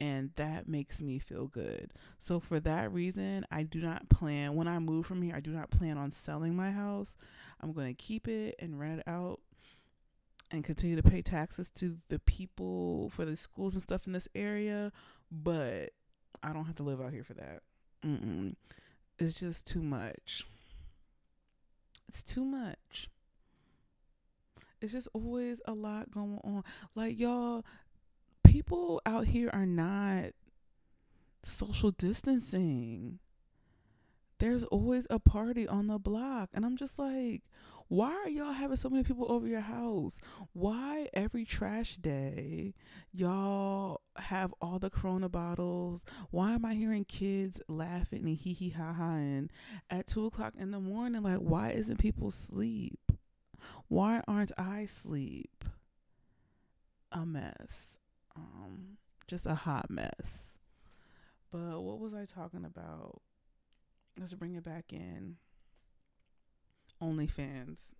and 0.00 0.30
that 0.36 0.66
makes 0.66 1.00
me 1.02 1.18
feel 1.18 1.46
good. 1.46 1.92
So 2.18 2.40
for 2.40 2.58
that 2.60 2.90
reason, 2.92 3.44
I 3.50 3.64
do 3.64 3.80
not 3.80 4.08
plan 4.08 4.54
when 4.54 4.66
I 4.66 4.78
move 4.78 5.04
from 5.04 5.20
here, 5.20 5.36
I 5.36 5.40
do 5.40 5.50
not 5.50 5.70
plan 5.70 5.98
on 5.98 6.10
selling 6.10 6.56
my 6.56 6.70
house. 6.70 7.16
I'm 7.60 7.72
going 7.72 7.88
to 7.88 8.02
keep 8.02 8.26
it 8.26 8.54
and 8.58 8.80
rent 8.80 9.00
it 9.00 9.08
out 9.08 9.40
and 10.50 10.64
continue 10.64 10.96
to 10.96 11.02
pay 11.02 11.22
taxes 11.22 11.70
to 11.72 11.98
the 12.08 12.18
people 12.20 13.10
for 13.10 13.24
the 13.24 13.36
schools 13.36 13.74
and 13.74 13.82
stuff 13.82 14.06
in 14.06 14.12
this 14.12 14.28
area, 14.34 14.90
but 15.30 15.90
I 16.42 16.52
don't 16.52 16.64
have 16.64 16.76
to 16.76 16.82
live 16.82 17.00
out 17.00 17.12
here 17.12 17.22
for 17.22 17.34
that. 17.34 17.60
Mm-mm. 18.04 18.54
It's 19.18 19.38
just 19.38 19.66
too 19.66 19.82
much. 19.82 20.44
It's 22.08 22.22
too 22.22 22.44
much. 22.44 23.10
It's 24.80 24.92
just 24.92 25.08
always 25.12 25.60
a 25.66 25.72
lot 25.72 26.10
going 26.10 26.40
on. 26.44 26.64
Like 26.94 27.18
y'all, 27.18 27.64
people 28.44 29.00
out 29.06 29.26
here 29.26 29.50
are 29.52 29.66
not 29.66 30.32
social 31.44 31.90
distancing 31.90 33.18
there's 34.40 34.64
always 34.64 35.06
a 35.10 35.18
party 35.18 35.68
on 35.68 35.86
the 35.86 35.98
block. 35.98 36.48
And 36.52 36.64
I'm 36.64 36.76
just 36.76 36.98
like, 36.98 37.42
why 37.88 38.12
are 38.12 38.28
y'all 38.28 38.52
having 38.52 38.76
so 38.76 38.88
many 38.88 39.04
people 39.04 39.30
over 39.30 39.46
your 39.46 39.60
house? 39.60 40.20
Why 40.52 41.08
every 41.12 41.44
trash 41.44 41.96
day 41.96 42.74
y'all 43.12 44.00
have 44.16 44.54
all 44.60 44.78
the 44.78 44.90
Corona 44.90 45.28
bottles? 45.28 46.04
Why 46.30 46.52
am 46.52 46.64
I 46.64 46.74
hearing 46.74 47.04
kids 47.04 47.60
laughing 47.68 48.24
and 48.24 48.36
hee 48.36 48.54
hee 48.54 48.70
ha 48.70 48.92
ha 48.92 49.14
and 49.16 49.52
at 49.90 50.06
two 50.06 50.26
o'clock 50.26 50.54
in 50.58 50.70
the 50.70 50.80
morning? 50.80 51.22
Like, 51.22 51.38
why 51.38 51.70
isn't 51.70 51.98
people 51.98 52.30
sleep? 52.30 53.09
Why 53.88 54.22
aren't 54.26 54.52
I 54.58 54.86
sleep? 54.86 55.64
A 57.12 57.26
mess. 57.26 57.96
Um, 58.36 58.98
just 59.26 59.46
a 59.46 59.54
hot 59.54 59.90
mess. 59.90 60.40
But 61.50 61.80
what 61.80 61.98
was 61.98 62.14
I 62.14 62.24
talking 62.24 62.64
about? 62.64 63.20
Let's 64.18 64.34
bring 64.34 64.54
it 64.54 64.64
back 64.64 64.92
in. 64.92 65.36
OnlyFans. 67.02 67.92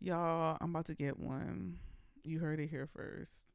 Y'all, 0.00 0.56
I'm 0.60 0.70
about 0.70 0.86
to 0.86 0.94
get 0.94 1.18
one. 1.18 1.78
You 2.22 2.38
heard 2.38 2.60
it 2.60 2.68
here 2.68 2.86
first. 2.86 3.46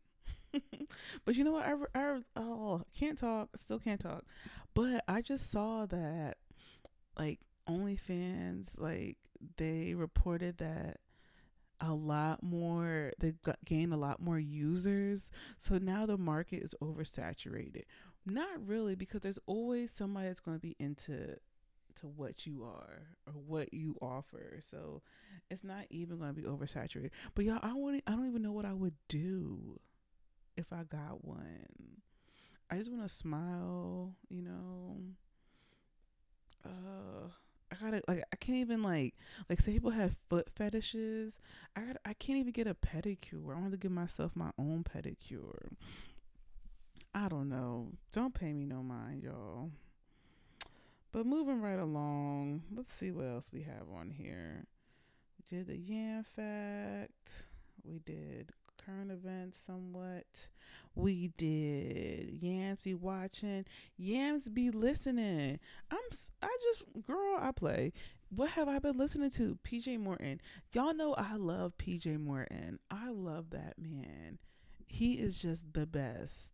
but 1.26 1.36
you 1.36 1.44
know 1.44 1.52
what? 1.52 1.66
I, 1.66 1.76
I 1.96 2.20
oh, 2.36 2.82
can't 2.98 3.18
talk. 3.18 3.50
Still 3.56 3.80
can't 3.80 4.02
talk. 4.02 4.24
But 4.74 5.04
I 5.08 5.22
just 5.22 5.52
saw 5.52 5.86
that, 5.88 6.38
like, 7.18 7.40
OnlyFans, 7.70 8.80
like, 8.80 9.18
they 9.58 9.94
reported 9.94 10.58
that 10.58 10.98
a 11.82 11.94
lot 11.94 12.44
more, 12.44 13.12
they 13.20 13.34
gained 13.66 13.94
a 13.94 13.98
lot 13.98 14.22
more 14.22 14.40
users. 14.40 15.30
So 15.58 15.78
now 15.78 16.06
the 16.06 16.18
market 16.18 16.64
is 16.64 16.76
oversaturated. 16.82 17.84
Not 18.26 18.66
really, 18.66 18.96
because 18.96 19.22
there's 19.22 19.40
always 19.48 19.92
somebody 19.92 20.28
that's 20.28 20.40
going 20.40 20.58
to 20.58 20.62
be 20.62 20.76
into 20.80 21.36
to 22.00 22.08
what 22.08 22.46
you 22.46 22.64
are 22.64 23.02
or 23.28 23.34
what 23.34 23.74
you 23.74 23.98
offer. 24.02 24.60
So 24.70 25.02
it's 25.50 25.64
not 25.64 25.86
even 25.90 26.20
going 26.20 26.34
to 26.34 26.42
be 26.42 26.48
oversaturated. 26.48 27.10
But 27.36 27.46
y'all, 27.46 27.60
I 27.62 27.74
want 27.74 28.04
I 28.08 28.12
don't 28.12 28.28
even 28.28 28.44
know 28.44 28.52
what 28.52 28.66
I 28.66 28.74
would 28.74 28.96
do 29.10 29.80
if 30.56 30.72
I 30.72 30.84
got 30.84 31.26
one. 31.26 31.66
I 32.70 32.78
just 32.78 32.92
want 32.92 33.04
to 33.04 33.10
smile, 33.10 34.14
you 34.30 34.44
know. 34.44 34.98
Uh 36.64 37.30
I 37.72 37.76
gotta 37.84 38.02
like 38.08 38.24
I 38.32 38.36
can't 38.36 38.58
even 38.58 38.84
like 38.84 39.16
like 39.50 39.62
say 39.62 39.72
people 39.72 39.92
have 39.92 40.18
foot 40.30 40.50
fetishes. 40.50 41.34
I 41.76 41.82
got 41.82 41.98
I 42.06 42.14
can't 42.14 42.40
even 42.40 42.52
get 42.52 42.68
a 42.68 42.74
pedicure. 42.74 43.56
I 43.56 43.60
want 43.60 43.72
to 43.72 43.78
give 43.78 43.92
myself 43.92 44.36
my 44.36 44.52
own 44.60 44.84
pedicure. 44.84 45.70
I 47.14 47.28
don't 47.30 47.50
know. 47.50 47.90
Don't 48.12 48.34
pay 48.34 48.54
me 48.54 48.66
no 48.66 48.84
mind, 48.84 49.24
y'all. 49.24 49.70
But 51.12 51.26
moving 51.26 51.62
right 51.62 51.80
along, 51.80 52.64
let's 52.74 52.94
see 52.94 53.12
what 53.12 53.26
else 53.26 53.50
we 53.52 53.64
have 53.64 53.90
on 53.94 54.12
here. 54.12 54.66
We 55.38 55.58
did 55.58 55.68
the 55.68 55.78
Yam 55.78 56.24
Fact. 56.24 57.44
We 57.84 58.00
did 58.00 58.52
current 58.86 59.12
events 59.12 59.58
somewhat. 59.58 60.50
We 60.96 61.32
did 61.38 62.38
Yams 62.42 62.80
be 62.84 62.94
watching. 62.94 63.66
Yams 63.98 64.50
be 64.50 64.72
listening. 64.72 65.60
I'm 65.90 66.00
I 66.42 66.58
just 66.64 66.84
girl, 67.06 67.38
I 67.40 67.52
play. 67.52 67.94
What 68.30 68.52
have 68.52 68.70
I 68.70 68.80
been 68.80 68.98
listening 68.98 69.30
to? 69.32 69.58
PJ 69.64 70.00
Morton. 70.00 70.40
Y'all 70.74 70.94
know 70.94 71.14
I 71.14 71.36
love 71.36 71.78
PJ 71.78 72.20
Morton. 72.20 72.80
I 72.90 73.10
love 73.10 73.50
that 73.52 73.76
man. 73.78 74.40
He 74.88 75.14
is 75.14 75.42
just 75.42 75.74
the 75.74 75.86
best. 75.86 76.54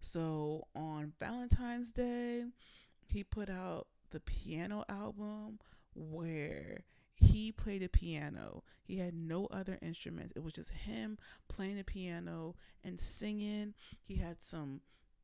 So 0.00 0.66
on 0.74 1.12
Valentine's 1.20 1.90
Day, 1.90 2.44
he 3.06 3.24
put 3.24 3.50
out 3.50 3.86
the 4.10 4.20
piano 4.20 4.84
album 4.88 5.58
where 5.94 6.84
he 7.20 7.50
played 7.50 7.82
the 7.82 7.88
piano. 7.88 8.62
He 8.84 8.98
had 8.98 9.14
no 9.14 9.46
other 9.46 9.78
instruments. 9.82 10.32
It 10.36 10.44
was 10.44 10.52
just 10.52 10.70
him 10.70 11.18
playing 11.48 11.76
the 11.76 11.82
piano 11.82 12.54
and 12.84 12.98
singing. 12.98 13.74
He 14.04 14.16
had 14.16 14.36
some 14.40 14.80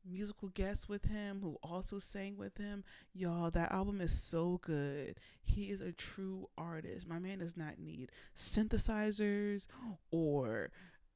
musical 0.07 0.49
guests 0.49 0.87
with 0.87 1.05
him 1.05 1.39
who 1.41 1.57
also 1.63 1.97
sang 1.97 2.37
with 2.37 2.57
him. 2.57 2.83
Y'all, 3.13 3.49
that 3.51 3.71
album 3.71 4.01
is 4.01 4.11
so 4.11 4.59
good. 4.61 5.15
He 5.41 5.71
is 5.71 5.81
a 5.81 5.93
true 5.93 6.49
artist. 6.57 7.07
My 7.07 7.19
man 7.19 7.39
does 7.39 7.55
not 7.55 7.79
need 7.79 8.11
synthesizers 8.35 9.67
or 10.11 10.71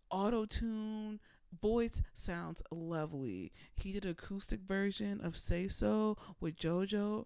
auto 0.09 0.45
tune. 0.45 1.19
Voice 1.61 2.01
sounds 2.13 2.61
lovely. 2.71 3.51
He 3.73 3.91
did 3.91 4.05
an 4.05 4.11
acoustic 4.11 4.61
version 4.61 5.19
of 5.21 5.37
Say 5.37 5.67
So 5.67 6.15
with 6.39 6.55
JoJo 6.57 7.25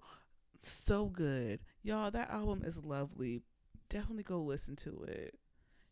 so 0.66 1.06
good. 1.06 1.60
Y'all, 1.84 2.10
that 2.12 2.30
album 2.30 2.64
is 2.66 2.78
lovely. 2.78 3.42
Definitely 3.90 4.24
go 4.24 4.42
listen 4.42 4.76
to 4.78 5.04
it. 5.08 5.36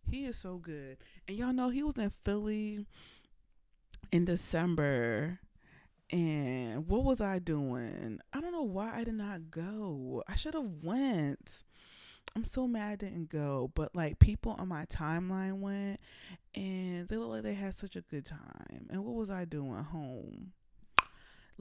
He 0.10 0.26
is 0.26 0.38
so 0.38 0.58
good. 0.58 0.98
And 1.28 1.38
y'all 1.38 1.54
know 1.54 1.70
he 1.70 1.84
was 1.84 1.98
in 1.98 2.10
Philly 2.24 2.86
in 4.12 4.26
December. 4.26 5.40
And 6.10 6.88
what 6.88 7.04
was 7.04 7.22
I 7.22 7.40
doing? 7.40 8.20
I 8.34 8.40
don't 8.42 8.54
know 8.54 8.64
why 8.64 8.96
I 8.96 9.04
did 9.04 9.16
not 9.16 9.52
go. 9.52 10.24
I 10.28 10.36
should 10.36 10.54
have 10.54 10.72
went. 10.84 11.64
I'm 12.36 12.44
so 12.46 12.68
mad 12.68 12.92
I 12.94 12.96
didn't 12.96 13.30
go, 13.30 13.72
but 13.76 13.94
like 13.94 14.20
people 14.20 14.56
on 14.58 14.70
my 14.70 14.86
timeline 14.86 15.60
went 15.60 16.00
and 16.56 17.08
they 17.10 17.18
look 17.18 17.30
like 17.30 17.44
they 17.44 17.54
had 17.54 17.76
such 17.76 17.98
a 17.98 18.02
good 18.02 18.26
time. 18.26 18.88
And 18.90 19.04
what 19.04 19.16
was 19.16 19.30
I 19.30 19.44
doing 19.44 19.84
home? 19.84 20.54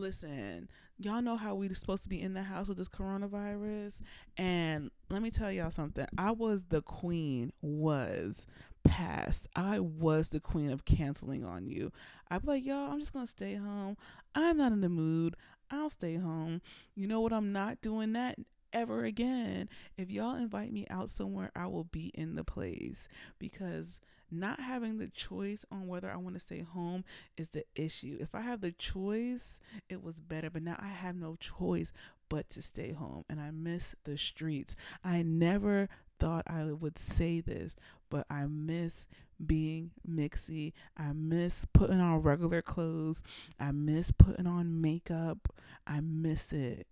Listen, 0.01 0.71
y'all 0.99 1.21
know 1.21 1.37
how 1.37 1.55
we're 1.55 1.75
supposed 1.75 2.05
to 2.05 2.09
be 2.09 2.23
in 2.23 2.33
the 2.33 2.43
house 2.43 2.69
with 2.69 2.79
this 2.79 2.89
coronavirus. 2.89 4.01
And 4.39 4.91
let 5.11 5.21
me 5.21 5.31
tell 5.31 5.53
y'all 5.53 5.71
something. 5.71 6.07
I 6.17 6.31
was 6.31 6.65
the 6.71 6.81
queen, 6.81 7.53
was 7.61 8.47
past. 8.83 9.47
I 9.55 9.79
was 9.79 10.31
the 10.31 10.41
queen 10.41 10.71
of 10.71 10.87
canceling 10.87 11.45
on 11.45 11.67
you. 11.67 11.93
I'd 12.31 12.41
be 12.41 12.49
like, 12.49 12.65
y'all, 12.65 12.91
I'm 12.91 12.99
just 12.99 13.13
gonna 13.13 13.27
stay 13.27 13.57
home. 13.57 13.99
I'm 14.35 14.57
not 14.57 14.73
in 14.73 14.81
the 14.81 14.89
mood. 14.89 15.37
I'll 15.71 15.91
stay 15.91 16.17
home. 16.17 16.63
You 16.95 17.07
know 17.07 17.21
what? 17.21 17.35
I'm 17.35 17.53
not 17.53 17.83
doing 17.83 18.15
that 18.15 18.39
ever 18.73 19.05
again. 19.05 19.69
If 19.99 20.11
y'all 20.11 20.35
invite 20.35 20.73
me 20.73 20.87
out 20.89 21.11
somewhere, 21.11 21.51
I 21.55 21.67
will 21.67 21.85
be 21.85 22.07
in 22.15 22.37
the 22.37 22.45
place 22.45 23.07
because 23.39 24.01
not 24.31 24.61
having 24.61 24.99
the 24.99 25.09
choice 25.09 25.65
on 25.71 25.87
whether 25.87 26.11
I 26.11 26.17
want 26.17 26.35
to 26.35 26.41
stay 26.41 26.61
home 26.61 27.05
is 27.37 27.49
the 27.49 27.65
issue. 27.75 28.17
If 28.21 28.35
I 28.35 28.41
have 28.41 28.61
the 28.61 28.73
choice, 28.73 29.59
it 29.89 30.03
was 30.03 30.21
better, 30.21 30.51
but 30.51 30.63
now 30.63 30.77
I 30.79 30.89
have 30.89 31.17
no 31.17 31.37
choice 31.37 31.93
but 32.29 32.49
to 32.51 32.63
stay 32.63 32.93
home 32.93 33.25
and 33.29 33.41
I 33.41 33.51
miss 33.51 33.95
the 34.05 34.17
streets. 34.17 34.77
I 35.05 35.23
never 35.23 35.89
thought 36.19 36.45
I 36.47 36.65
would 36.65 36.99
say 36.99 37.41
this, 37.41 37.75
but 38.09 38.27
I 38.31 38.47
miss 38.47 39.07
being 39.45 39.91
mixy. 40.09 40.73
I 40.97 41.13
miss 41.13 41.67
putting 41.73 42.01
on 42.01 42.23
regular 42.23 42.63
clothes. 42.63 43.23
I 43.59 43.73
miss 43.73 44.13
putting 44.13 44.47
on 44.47 44.81
makeup. 44.81 45.49
I 45.87 46.01
miss 46.01 46.53
it. 46.53 46.87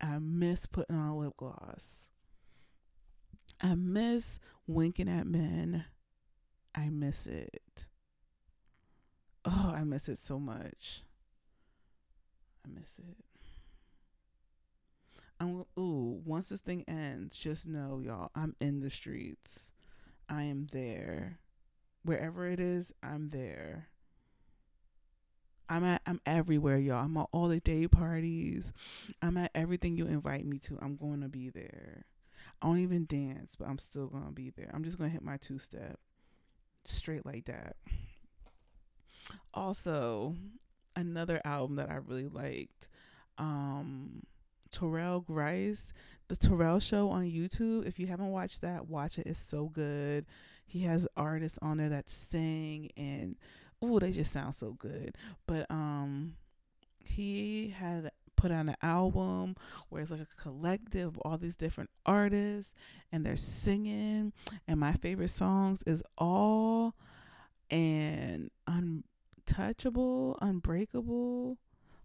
I 0.00 0.18
miss 0.18 0.66
putting 0.66 0.96
on 0.96 1.18
lip 1.18 1.34
gloss. 1.36 2.08
I 3.60 3.76
miss 3.76 4.40
winking 4.66 5.08
at 5.08 5.26
men. 5.26 5.84
I 6.74 6.88
miss 6.88 7.26
it. 7.26 7.86
Oh, 9.44 9.72
I 9.76 9.84
miss 9.84 10.08
it 10.08 10.18
so 10.18 10.38
much. 10.38 11.02
I 12.64 12.68
miss 12.78 12.98
it. 12.98 13.16
I'm 15.40 15.64
ooh, 15.76 16.20
once 16.24 16.48
this 16.48 16.60
thing 16.60 16.84
ends, 16.86 17.36
just 17.36 17.66
know 17.66 18.00
y'all, 18.04 18.30
I'm 18.34 18.54
in 18.60 18.78
the 18.78 18.90
streets. 18.90 19.72
I 20.28 20.44
am 20.44 20.68
there. 20.70 21.38
Wherever 22.04 22.46
it 22.46 22.60
is, 22.60 22.92
I'm 23.02 23.30
there. 23.30 23.88
I'm 25.68 25.84
at 25.84 26.02
I'm 26.06 26.20
everywhere, 26.26 26.78
y'all. 26.78 27.04
I'm 27.04 27.16
at 27.16 27.28
all 27.32 27.48
the 27.48 27.58
day 27.60 27.88
parties. 27.88 28.72
I'm 29.20 29.36
at 29.36 29.50
everything 29.54 29.96
you 29.96 30.06
invite 30.06 30.46
me 30.46 30.58
to. 30.60 30.78
I'm 30.80 30.96
to 31.22 31.28
be 31.28 31.48
there. 31.48 32.06
I 32.60 32.66
don't 32.66 32.78
even 32.78 33.06
dance, 33.06 33.56
but 33.56 33.68
I'm 33.68 33.78
still 33.78 34.08
to 34.26 34.32
be 34.32 34.50
there. 34.50 34.70
I'm 34.72 34.84
just 34.84 34.98
to 35.10 35.12
hit 35.12 35.24
my 35.24 35.38
two 35.38 35.58
step 35.58 35.98
straight 36.84 37.24
like 37.26 37.46
that. 37.46 37.76
Also, 39.54 40.34
another 40.96 41.40
album 41.44 41.76
that 41.76 41.90
I 41.90 41.96
really 41.96 42.28
liked 42.28 42.88
um 43.38 44.22
Terrell 44.70 45.20
Grice, 45.20 45.92
the 46.28 46.36
Terrell 46.36 46.80
Show 46.80 47.10
on 47.10 47.24
YouTube. 47.24 47.86
If 47.86 47.98
you 47.98 48.06
haven't 48.06 48.30
watched 48.30 48.62
that, 48.62 48.88
watch 48.88 49.18
it. 49.18 49.26
It's 49.26 49.40
so 49.40 49.66
good. 49.66 50.26
He 50.66 50.80
has 50.80 51.06
artists 51.16 51.58
on 51.60 51.76
there 51.76 51.90
that 51.90 52.08
sing 52.08 52.90
and 52.96 53.36
oh, 53.82 53.98
they 53.98 54.12
just 54.12 54.32
sound 54.32 54.54
so 54.54 54.72
good. 54.72 55.16
But 55.46 55.70
um, 55.70 56.34
he 57.00 57.74
had 57.76 58.11
put 58.42 58.50
on 58.50 58.68
an 58.68 58.76
album 58.82 59.54
where 59.88 60.02
it's 60.02 60.10
like 60.10 60.20
a 60.20 60.42
collective 60.42 61.14
of 61.14 61.18
all 61.18 61.38
these 61.38 61.54
different 61.54 61.90
artists 62.04 62.74
and 63.12 63.24
they're 63.24 63.36
singing. 63.36 64.32
And 64.66 64.80
my 64.80 64.94
favorite 64.94 65.30
songs 65.30 65.84
is 65.86 66.02
All 66.18 66.96
and 67.70 68.50
Untouchable, 68.66 70.38
Unbreakable. 70.42 71.56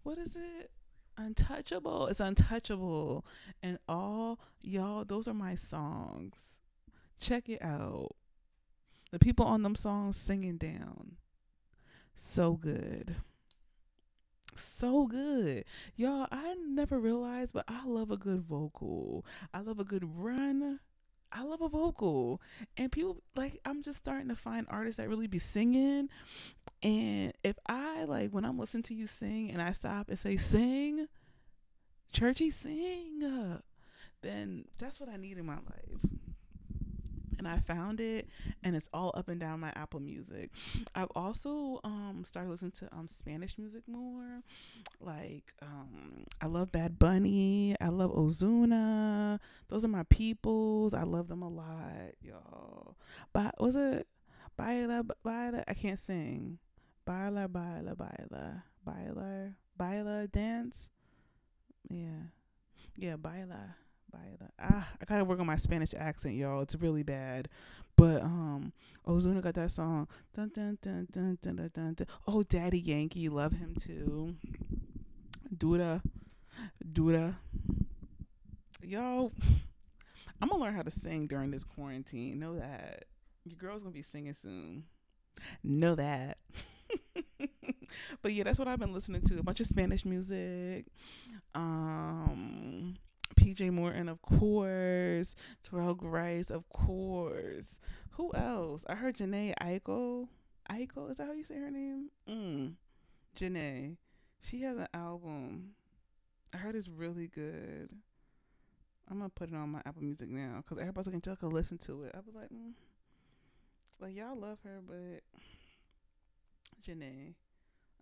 What 0.04 0.18
is 0.18 0.36
it? 0.36 0.70
Untouchable. 1.16 2.06
It's 2.06 2.20
untouchable. 2.20 3.26
And 3.60 3.80
all 3.88 4.38
y'all, 4.62 5.04
those 5.04 5.26
are 5.26 5.34
my 5.34 5.56
songs. 5.56 6.60
Check 7.18 7.48
it 7.48 7.60
out. 7.60 8.14
The 9.10 9.18
people 9.18 9.44
on 9.44 9.64
them 9.64 9.74
songs 9.74 10.16
singing 10.16 10.56
down. 10.56 11.16
So 12.14 12.52
good. 12.52 13.16
So 14.58 15.06
good. 15.06 15.64
Y'all, 15.96 16.26
I 16.30 16.54
never 16.68 16.98
realized, 16.98 17.52
but 17.52 17.64
I 17.68 17.84
love 17.86 18.10
a 18.10 18.16
good 18.16 18.42
vocal. 18.42 19.24
I 19.52 19.60
love 19.60 19.78
a 19.78 19.84
good 19.84 20.04
run. 20.16 20.80
I 21.30 21.42
love 21.42 21.60
a 21.60 21.68
vocal. 21.68 22.40
And 22.76 22.90
people 22.90 23.22
like 23.36 23.60
I'm 23.64 23.82
just 23.82 23.98
starting 23.98 24.28
to 24.28 24.36
find 24.36 24.66
artists 24.70 24.96
that 24.98 25.08
really 25.08 25.26
be 25.26 25.38
singing. 25.38 26.08
And 26.82 27.32
if 27.42 27.58
I 27.66 28.04
like 28.04 28.30
when 28.30 28.44
I'm 28.44 28.58
listening 28.58 28.84
to 28.84 28.94
you 28.94 29.06
sing 29.06 29.50
and 29.50 29.60
I 29.60 29.72
stop 29.72 30.08
and 30.08 30.18
say 30.18 30.36
sing, 30.36 31.08
churchy 32.12 32.50
sing, 32.50 33.58
then 34.22 34.64
that's 34.78 35.00
what 35.00 35.08
I 35.08 35.16
need 35.16 35.38
in 35.38 35.46
my 35.46 35.56
life 35.56 36.17
and 37.38 37.46
I 37.46 37.58
found 37.58 38.00
it 38.00 38.28
and 38.62 38.76
it's 38.76 38.88
all 38.92 39.12
up 39.14 39.28
and 39.28 39.40
down 39.40 39.60
my 39.60 39.72
Apple 39.74 40.00
Music. 40.00 40.50
I've 40.94 41.10
also 41.14 41.80
um 41.84 42.22
started 42.24 42.50
listening 42.50 42.72
to 42.72 42.88
um 42.92 43.08
Spanish 43.08 43.56
music 43.58 43.82
more. 43.86 44.42
Like 45.00 45.54
um 45.62 46.24
I 46.40 46.46
love 46.46 46.72
Bad 46.72 46.98
Bunny, 46.98 47.76
I 47.80 47.88
love 47.88 48.12
Ozuna. 48.12 49.38
Those 49.68 49.84
are 49.84 49.88
my 49.88 50.04
peoples. 50.04 50.94
I 50.94 51.04
love 51.04 51.28
them 51.28 51.42
a 51.42 51.48
lot, 51.48 52.14
y'all. 52.20 52.96
But 53.32 53.60
was 53.60 53.76
it 53.76 54.06
Baila 54.56 55.04
Baila 55.22 55.64
I 55.66 55.74
can't 55.74 55.98
sing. 55.98 56.58
Baila 57.04 57.48
Baila 57.48 57.94
Baila 57.94 58.64
Baila 58.84 59.52
Baila 59.76 60.26
dance. 60.26 60.90
Yeah. 61.88 62.28
Yeah, 62.96 63.16
Baila 63.16 63.76
by 64.12 64.18
ah, 64.60 64.88
I 65.00 65.04
gotta 65.04 65.24
work 65.24 65.40
on 65.40 65.46
my 65.46 65.56
Spanish 65.56 65.94
accent, 65.94 66.34
y'all. 66.34 66.62
It's 66.62 66.74
really 66.76 67.02
bad. 67.02 67.48
But 67.96 68.22
um 68.22 68.72
Ozuna 69.06 69.40
got 69.40 69.54
that 69.54 69.70
song. 69.70 70.08
Dun, 70.34 70.50
dun, 70.54 70.78
dun, 70.80 71.08
dun, 71.10 71.38
dun, 71.42 71.56
dun, 71.56 71.70
dun, 71.74 71.94
dun. 71.94 72.06
Oh, 72.26 72.42
Daddy 72.42 72.78
Yankee, 72.78 73.28
love 73.28 73.52
him 73.52 73.74
too. 73.74 74.36
Dura, 75.56 76.02
Dura. 76.92 77.34
Y'all, 78.82 79.32
I'm 80.40 80.48
gonna 80.48 80.62
learn 80.62 80.74
how 80.74 80.82
to 80.82 80.90
sing 80.90 81.26
during 81.26 81.50
this 81.50 81.64
quarantine. 81.64 82.38
Know 82.38 82.56
that. 82.56 83.06
Your 83.44 83.56
girl's 83.56 83.82
gonna 83.82 83.94
be 83.94 84.02
singing 84.02 84.34
soon. 84.34 84.84
Know 85.64 85.94
that. 85.94 86.38
but 88.22 88.32
yeah, 88.32 88.44
that's 88.44 88.58
what 88.58 88.68
I've 88.68 88.78
been 88.78 88.92
listening 88.92 89.22
to. 89.22 89.38
A 89.38 89.42
bunch 89.42 89.60
of 89.60 89.66
Spanish 89.66 90.04
music. 90.04 90.86
Um 91.54 92.96
PJ 93.36 93.70
Morton, 93.72 94.08
of 94.08 94.22
course. 94.22 95.34
Terrell 95.62 95.94
Grice, 95.94 96.50
of 96.50 96.68
course. 96.68 97.78
Who 98.12 98.32
else? 98.34 98.84
I 98.88 98.94
heard 98.94 99.16
Jhené 99.16 99.54
Aiko. 99.62 100.28
Aiko, 100.70 101.10
is 101.10 101.18
that 101.18 101.28
how 101.28 101.32
you 101.32 101.44
say 101.44 101.56
her 101.56 101.70
name? 101.70 102.10
Mm. 102.28 102.74
Jhené. 103.38 103.96
She 104.40 104.62
has 104.62 104.76
an 104.76 104.88
album. 104.94 105.70
I 106.52 106.58
heard 106.58 106.76
it's 106.76 106.88
really 106.88 107.26
good. 107.26 107.88
I'm 109.10 109.18
gonna 109.18 109.30
put 109.30 109.50
it 109.50 109.54
on 109.54 109.70
my 109.70 109.80
Apple 109.86 110.02
Music 110.02 110.28
now 110.28 110.62
because 110.62 110.78
everybody's 110.78 111.06
looking 111.06 111.20
to 111.20 111.46
listen 111.46 111.78
to 111.78 112.04
it. 112.04 112.12
I 112.14 112.18
was 112.18 112.34
like, 112.34 112.50
mm. 112.50 112.72
like 114.00 114.14
y'all 114.14 114.36
love 114.36 114.58
her, 114.64 114.80
but 114.86 115.22
Jhené. 116.86 117.34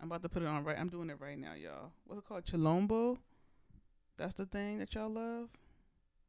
I'm 0.00 0.08
about 0.08 0.22
to 0.22 0.28
put 0.28 0.42
it 0.42 0.46
on 0.48 0.64
right. 0.64 0.78
I'm 0.78 0.88
doing 0.88 1.10
it 1.10 1.16
right 1.20 1.38
now, 1.38 1.54
y'all. 1.54 1.92
What's 2.06 2.18
it 2.18 2.28
called? 2.28 2.44
Chilombo. 2.44 3.18
That's 4.16 4.35
the 4.35 4.46
thing 4.46 4.79
that 4.79 4.94
y'all 4.94 5.11
love? 5.11 5.48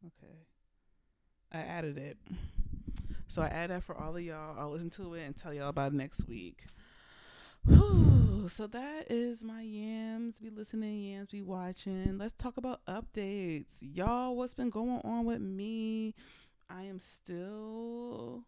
Okay. 0.06 0.34
I 1.52 1.60
added 1.60 1.98
it. 1.98 2.18
So 3.30 3.42
I 3.42 3.48
add 3.48 3.70
that 3.70 3.84
for 3.84 3.98
all 3.98 4.16
of 4.16 4.22
y'all. 4.22 4.56
I'll 4.58 4.72
listen 4.72 4.90
to 4.92 5.14
it 5.16 5.24
and 5.24 5.36
tell 5.36 5.54
y'all 5.54 5.70
about 5.70 5.94
next 5.94 6.28
week. 6.28 6.66
Whew. 7.66 8.14
So 8.48 8.66
that 8.68 9.12
is 9.12 9.44
my 9.44 9.62
yams. 9.62 10.40
Be 10.40 10.50
listening, 10.50 11.04
yams, 11.04 11.32
be 11.32 11.42
watching. 11.42 12.18
Let's 12.18 12.32
talk 12.32 12.56
about 12.56 12.80
updates. 12.86 13.76
Y'all, 13.82 14.38
what's 14.38 14.54
been 14.54 14.70
going 14.70 15.02
on 15.04 15.26
with 15.26 15.42
me? 15.42 16.16
I 16.70 16.84
am 16.84 17.02
still 17.02 18.46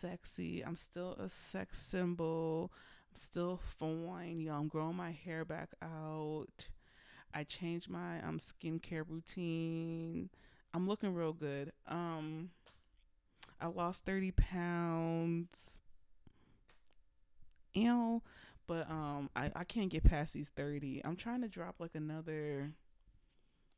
sexy. 0.00 0.62
I'm 0.64 0.76
still 0.76 1.14
a 1.14 1.28
sex 1.28 1.82
symbol. 1.82 2.70
I'm 3.12 3.20
still 3.20 3.60
fine. 3.80 4.38
Y'all, 4.38 4.60
I'm 4.60 4.68
growing 4.68 4.94
my 4.94 5.10
hair 5.10 5.44
back 5.44 5.70
out. 5.82 6.68
I 7.34 7.44
changed 7.44 7.90
my 7.90 8.20
um 8.22 8.38
skincare 8.38 9.04
routine. 9.08 10.30
I'm 10.72 10.88
looking 10.88 11.14
real 11.14 11.32
good. 11.32 11.72
Um 11.86 12.50
I 13.60 13.66
lost 13.66 14.04
30 14.04 14.32
pounds. 14.32 15.78
You 17.72 17.84
know, 17.88 18.22
But 18.66 18.88
um, 18.90 19.30
I 19.36 19.50
I 19.54 19.64
can't 19.64 19.90
get 19.90 20.04
past 20.04 20.32
these 20.32 20.48
thirty. 20.50 21.00
I'm 21.04 21.16
trying 21.16 21.42
to 21.42 21.48
drop 21.48 21.76
like 21.80 21.94
another. 21.94 22.72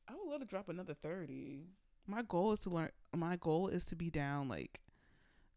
I 0.09 0.15
would 0.15 0.31
love 0.31 0.41
to 0.41 0.47
drop 0.47 0.69
another 0.69 0.95
thirty. 0.95 1.67
My 2.07 2.23
goal 2.23 2.53
is 2.53 2.61
to 2.61 2.71
learn. 2.71 2.91
My 3.15 3.37
goal 3.37 3.69
is 3.69 3.85
to 3.87 3.97
be 3.97 4.11
down 4.11 4.49
like 4.49 4.81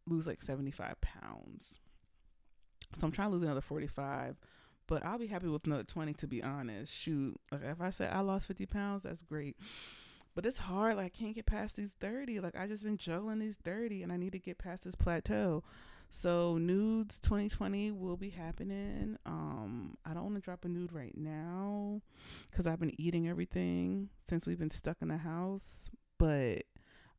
lose 0.08 0.26
like 0.28 0.42
seventy 0.42 0.72
five 0.72 1.00
pounds. 1.02 1.80
So 2.98 3.06
I'm 3.06 3.12
trying 3.12 3.30
to 3.30 3.34
lose 3.34 3.44
another 3.44 3.62
forty 3.62 3.88
five. 3.88 4.38
But 4.90 5.06
I'll 5.06 5.20
be 5.20 5.28
happy 5.28 5.48
with 5.48 5.68
another 5.68 5.84
twenty 5.84 6.14
to 6.16 6.28
be 6.28 6.42
honest. 6.42 6.92
Shoot, 6.92 7.40
like 7.52 7.62
if 7.64 7.80
I 7.80 7.92
say 7.92 8.08
I 8.08 8.22
lost 8.22 8.48
fifty 8.48 8.66
pounds, 8.66 9.04
that's 9.04 9.22
great. 9.22 9.56
But 10.34 10.48
it's 10.48 10.58
hard. 10.58 10.98
Like 10.98 11.06
I 11.06 11.10
can't 11.10 11.36
get 11.36 11.46
past 11.46 11.76
these 11.76 11.94
thirty. 12.00 12.40
Like 12.40 12.58
I 12.58 12.66
just 12.66 12.84
been 12.84 12.98
juggling 12.98 13.38
these 13.38 13.58
thirty, 13.58 14.02
and 14.02 14.12
I 14.12 14.18
need 14.18 14.32
to 14.32 14.40
get 14.40 14.58
past 14.58 14.86
this 14.86 14.96
plateau. 14.96 15.64
So 16.10 16.58
nudes 16.58 17.20
2020 17.20 17.92
will 17.92 18.18
be 18.18 18.32
happening. 18.32 19.16
Um, 19.28 19.96
I 20.04 20.16
don't 20.16 20.24
want 20.24 20.36
to 20.36 20.42
drop 20.42 20.66
a 20.66 20.68
nude 20.68 20.92
right 20.92 21.16
now 21.16 22.02
because 22.50 22.66
I've 22.66 22.80
been 22.80 23.00
eating 23.00 23.30
everything 23.30 24.10
since 24.28 24.48
we've 24.48 24.58
been 24.58 24.72
stuck 24.72 24.98
in 25.04 25.10
the 25.10 25.18
house. 25.18 25.92
But 26.18 26.64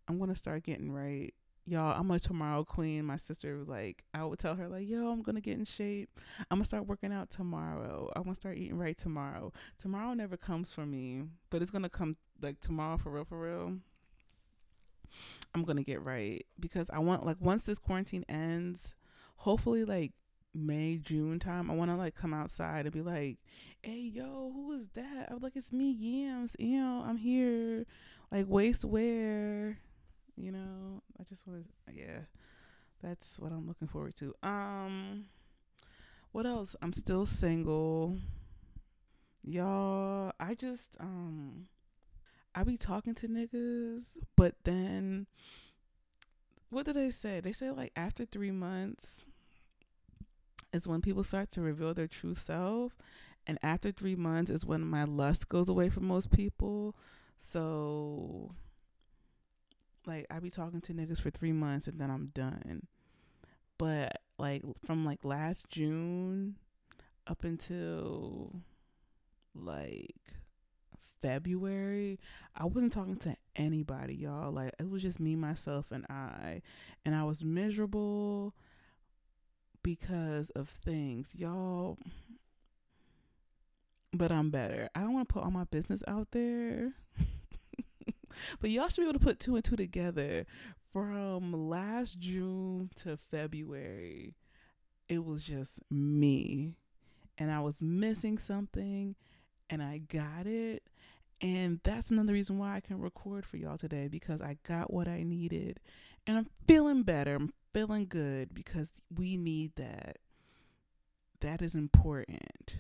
I'm 0.09 0.18
gonna 0.18 0.35
start 0.35 0.64
getting 0.64 0.90
right. 0.90 1.33
Y'all, 1.70 1.96
I'm 1.96 2.11
a 2.11 2.18
tomorrow 2.18 2.64
queen. 2.64 3.04
My 3.04 3.14
sister 3.16 3.56
was 3.56 3.68
like, 3.68 4.02
I 4.12 4.24
would 4.24 4.40
tell 4.40 4.56
her 4.56 4.66
like, 4.66 4.88
yo, 4.88 5.09
I'm 5.12 5.22
gonna 5.22 5.40
get 5.40 5.56
in 5.56 5.64
shape. 5.64 6.11
I'm 6.50 6.59
gonna 6.59 6.64
start 6.64 6.88
working 6.88 7.12
out 7.12 7.30
tomorrow. 7.30 8.11
I'm 8.16 8.24
gonna 8.24 8.35
start 8.35 8.59
eating 8.59 8.76
right 8.76 8.96
tomorrow. 8.96 9.52
Tomorrow 9.78 10.14
never 10.14 10.37
comes 10.37 10.72
for 10.72 10.85
me, 10.85 11.22
but 11.48 11.62
it's 11.62 11.70
gonna 11.70 11.88
come 11.88 12.16
like 12.42 12.59
tomorrow 12.59 12.98
for 12.98 13.11
real, 13.11 13.24
for 13.24 13.40
real. 13.40 13.76
I'm 15.54 15.62
gonna 15.62 15.85
get 15.85 16.02
right 16.02 16.44
because 16.59 16.90
I 16.92 16.98
want 16.98 17.24
like 17.24 17.37
once 17.38 17.62
this 17.62 17.78
quarantine 17.78 18.24
ends, 18.28 18.96
hopefully 19.37 19.85
like 19.85 20.11
May 20.52 20.96
June 20.96 21.38
time, 21.38 21.70
I 21.70 21.74
want 21.74 21.92
to 21.92 21.96
like 21.96 22.16
come 22.16 22.35
outside 22.35 22.87
and 22.87 22.92
be 22.92 23.00
like, 23.02 23.38
"Hey, 23.80 24.11
yo, 24.12 24.50
who 24.52 24.72
is 24.72 24.88
that?" 24.94 25.28
I'm 25.30 25.38
like, 25.38 25.54
"It's 25.54 25.72
me, 25.72 25.92
Yams. 25.92 26.56
You 26.59 26.80
know, 26.80 27.04
I'm 27.06 27.18
here, 27.18 27.87
like 28.33 28.46
waist 28.48 28.85
wear." 28.85 29.78
You 30.40 30.53
know, 30.53 31.03
I 31.18 31.24
just 31.24 31.46
want 31.46 31.64
to, 31.64 31.94
yeah, 31.94 32.20
that's 33.03 33.38
what 33.38 33.53
I'm 33.53 33.66
looking 33.68 33.88
forward 33.88 34.16
to. 34.16 34.35
Um, 34.42 35.26
what 36.33 36.46
else? 36.46 36.76
I'm 36.83 36.92
still 36.92 37.26
single, 37.26 38.16
y'all. 39.42 40.33
I 40.38 40.55
just 40.55 40.96
um 41.00 41.66
I 42.55 42.64
be 42.64 42.76
talking 42.76 43.14
to 43.16 43.29
niggas, 43.29 44.18
but 44.37 44.55
then 44.64 45.26
what 46.70 46.87
did 46.87 46.94
they 46.94 47.11
say? 47.11 47.40
They 47.40 47.53
say 47.53 47.70
like 47.70 47.92
after 47.96 48.24
three 48.24 48.50
months 48.50 49.26
is 50.72 50.87
when 50.87 51.00
people 51.00 51.24
start 51.24 51.50
to 51.53 51.61
reveal 51.61 51.94
their 51.94 52.07
true 52.07 52.35
self. 52.35 52.96
And 53.46 53.59
after 53.62 53.90
three 53.90 54.14
months 54.14 54.50
is 54.50 54.64
when 54.66 54.83
my 54.83 55.05
lust 55.05 55.48
goes 55.48 55.68
away 55.68 55.88
for 55.88 56.00
most 56.00 56.31
people. 56.31 56.94
So 57.38 58.53
like 60.06 60.26
I 60.30 60.38
be 60.38 60.50
talking 60.50 60.80
to 60.82 60.92
niggas 60.92 61.20
for 61.20 61.30
three 61.30 61.52
months 61.52 61.86
and 61.86 62.00
then 62.00 62.10
I'm 62.10 62.30
done. 62.34 62.86
But 63.78 64.20
like 64.38 64.62
from 64.84 65.04
like 65.04 65.24
last 65.24 65.68
June 65.68 66.56
up 67.26 67.44
until 67.44 68.52
like 69.54 70.14
February, 71.22 72.18
I 72.56 72.64
wasn't 72.64 72.92
talking 72.92 73.16
to 73.18 73.36
anybody, 73.56 74.14
y'all. 74.14 74.52
Like 74.52 74.74
it 74.78 74.88
was 74.88 75.02
just 75.02 75.20
me, 75.20 75.36
myself, 75.36 75.86
and 75.90 76.06
I. 76.08 76.62
And 77.04 77.14
I 77.14 77.24
was 77.24 77.44
miserable 77.44 78.54
because 79.82 80.50
of 80.50 80.68
things, 80.68 81.34
y'all. 81.36 81.98
But 84.12 84.32
I'm 84.32 84.50
better. 84.50 84.88
I 84.94 85.00
don't 85.00 85.14
want 85.14 85.28
to 85.28 85.32
put 85.32 85.44
all 85.44 85.50
my 85.50 85.64
business 85.64 86.02
out 86.08 86.28
there. 86.32 86.92
but 88.61 88.70
y'all 88.70 88.88
should 88.88 89.03
be 89.03 89.09
able 89.09 89.18
to 89.18 89.24
put 89.24 89.40
two 89.40 89.57
and 89.57 89.64
two 89.64 89.76
together. 89.76 90.46
From 90.92 91.53
last 91.70 92.18
June 92.18 92.90
to 93.03 93.16
February, 93.16 94.35
it 95.09 95.24
was 95.24 95.44
just 95.44 95.79
me. 95.90 96.79
And 97.38 97.50
I 97.50 97.61
was 97.61 97.81
missing 97.81 98.38
something 98.38 99.14
and 99.70 99.83
I 99.83 99.98
got 99.98 100.46
it 100.46 100.83
and 101.40 101.81
that's 101.85 102.11
another 102.11 102.35
reason 102.35 102.59
why 102.59 102.76
I 102.76 102.81
can 102.81 103.00
record 103.00 103.46
for 103.46 103.57
y'all 103.57 103.79
today 103.79 104.09
because 104.09 104.42
I 104.42 104.59
got 104.66 104.92
what 104.92 105.09
I 105.09 105.22
needed. 105.22 105.81
And 106.26 106.37
I'm 106.37 106.46
feeling 106.66 107.03
better. 107.03 107.35
I'm 107.35 107.53
feeling 107.72 108.07
good 108.07 108.53
because 108.53 108.92
we 109.14 109.37
need 109.37 109.72
that. 109.76 110.18
That 111.40 111.62
is 111.62 111.74
important. 111.74 112.76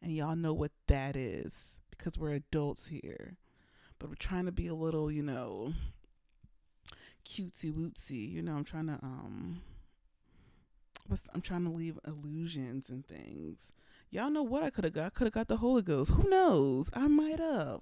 And 0.00 0.12
y'all 0.12 0.36
know 0.36 0.54
what 0.54 0.72
that 0.86 1.16
is 1.16 1.76
because 1.90 2.16
we're 2.16 2.32
adults 2.32 2.86
here. 2.86 3.36
But 3.98 4.08
we're 4.08 4.16
trying 4.16 4.46
to 4.46 4.52
be 4.52 4.66
a 4.68 4.74
little, 4.74 5.10
you 5.10 5.22
know, 5.22 5.72
cutesy 7.24 7.72
wootsy. 7.72 8.30
You 8.30 8.42
know, 8.42 8.54
I'm 8.56 8.64
trying 8.64 8.86
to 8.86 8.98
um 9.02 9.62
what's 11.06 11.24
I'm 11.34 11.40
trying 11.40 11.64
to 11.64 11.70
leave 11.70 11.98
illusions 12.06 12.90
and 12.90 13.06
things 13.06 13.72
Y'all 14.10 14.30
know 14.30 14.42
what 14.42 14.62
I 14.62 14.70
could 14.70 14.84
have 14.84 14.94
got. 14.94 15.06
I 15.06 15.10
could 15.10 15.26
have 15.26 15.34
got 15.34 15.48
the 15.48 15.58
Holy 15.58 15.82
Ghost. 15.82 16.12
Who 16.12 16.28
knows? 16.30 16.88
I 16.94 17.08
might 17.08 17.38
have. 17.38 17.80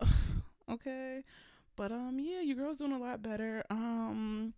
okay. 0.70 1.22
But 1.76 1.92
um 1.92 2.18
yeah, 2.18 2.40
your 2.40 2.56
girl's 2.56 2.78
doing 2.78 2.92
a 2.92 2.98
lot 2.98 3.22
better. 3.22 3.62
Um 3.70 4.54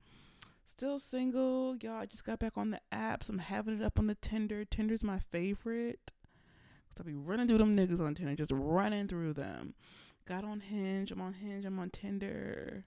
still 0.64 0.98
single. 0.98 1.76
Y'all 1.82 2.00
I 2.00 2.06
just 2.06 2.24
got 2.24 2.38
back 2.38 2.56
on 2.56 2.70
the 2.70 2.80
apps. 2.90 3.28
I'm 3.28 3.38
having 3.38 3.78
it 3.78 3.84
up 3.84 3.98
on 3.98 4.06
the 4.06 4.14
Tinder. 4.14 4.64
Tinder's 4.64 5.04
my 5.04 5.18
favorite. 5.18 6.12
Cause 6.88 6.96
i'll 6.98 7.04
be 7.04 7.12
running 7.12 7.46
through 7.46 7.58
them 7.58 7.76
niggas 7.76 8.00
on 8.00 8.14
Tinder, 8.14 8.34
just 8.34 8.52
running 8.54 9.08
through 9.08 9.34
them. 9.34 9.74
Got 10.30 10.44
on 10.44 10.60
Hinge. 10.60 11.10
I'm 11.10 11.20
on 11.20 11.32
Hinge. 11.32 11.64
I'm 11.64 11.80
on 11.80 11.90
Tinder. 11.90 12.84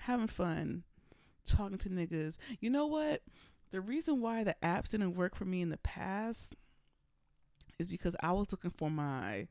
Having 0.00 0.26
fun. 0.26 0.82
Talking 1.46 1.78
to 1.78 1.88
niggas. 1.88 2.36
You 2.60 2.68
know 2.68 2.84
what? 2.86 3.22
the 3.70 3.80
reason 3.80 4.20
why 4.20 4.44
the 4.44 4.54
apps 4.62 4.90
didn't 4.90 5.14
work 5.14 5.34
for 5.34 5.46
me 5.46 5.60
in 5.62 5.70
the 5.70 5.78
past 5.78 6.54
is 7.78 7.88
because 7.88 8.14
I 8.20 8.32
was 8.32 8.52
looking 8.52 8.70
for 8.70 8.90
my 8.90 9.48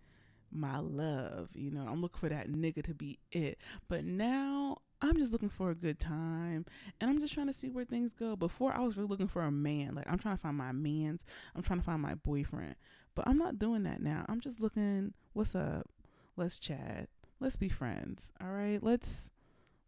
my 0.52 0.78
love, 0.80 1.50
you 1.56 1.72
know. 1.72 1.86
I'm 1.90 2.02
looking 2.02 2.20
for 2.20 2.30
that 2.30 2.48
nigga 2.48 2.84
to 2.84 2.94
be 2.94 3.18
it. 3.32 3.58
But 3.90 4.06
now 4.06 4.78
I'm 5.02 5.18
just 5.18 5.34
looking 5.34 5.50
for 5.50 5.72
a 5.72 5.76
good 5.76 6.00
time 6.00 6.66
and 7.02 7.10
I'm 7.10 7.20
just 7.20 7.34
trying 7.34 7.48
to 7.48 7.54
see 7.54 7.70
where 7.70 7.86
things 7.86 8.14
go. 8.14 8.36
Before 8.36 8.72
I 8.72 8.82
was 8.82 8.96
really 8.96 9.10
looking 9.10 9.28
for 9.28 9.42
a 9.42 9.52
man. 9.52 9.96
Like 9.96 10.06
I'm 10.08 10.20
trying 10.20 10.38
to 10.38 10.42
find 10.42 10.56
my 10.56 10.72
man's. 10.72 11.26
I'm 11.56 11.64
trying 11.64 11.80
to 11.80 11.86
find 11.86 12.04
my 12.04 12.14
boyfriend. 12.14 12.76
But 13.16 13.28
I'm 13.28 13.40
not 13.40 13.58
doing 13.58 13.84
that 13.84 14.00
now. 14.00 14.26
I'm 14.30 14.40
just 14.40 14.62
looking, 14.62 15.14
what's 15.34 15.56
up? 15.56 15.90
Let's 16.38 16.60
chat. 16.60 17.10
Let's 17.40 17.56
be 17.56 17.70
friends. 17.70 18.32
All 18.42 18.50
right? 18.50 18.82
Let's 18.82 19.32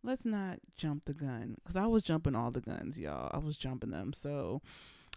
let's 0.03 0.25
not 0.25 0.59
jump 0.75 1.05
the 1.05 1.13
gun 1.13 1.55
because 1.55 1.75
I 1.75 1.87
was 1.87 2.03
jumping 2.03 2.35
all 2.35 2.51
the 2.51 2.61
guns, 2.61 2.99
y'all. 2.99 3.31
I 3.33 3.39
was 3.39 3.57
jumping 3.57 3.91
them. 3.91 4.13
So 4.13 4.61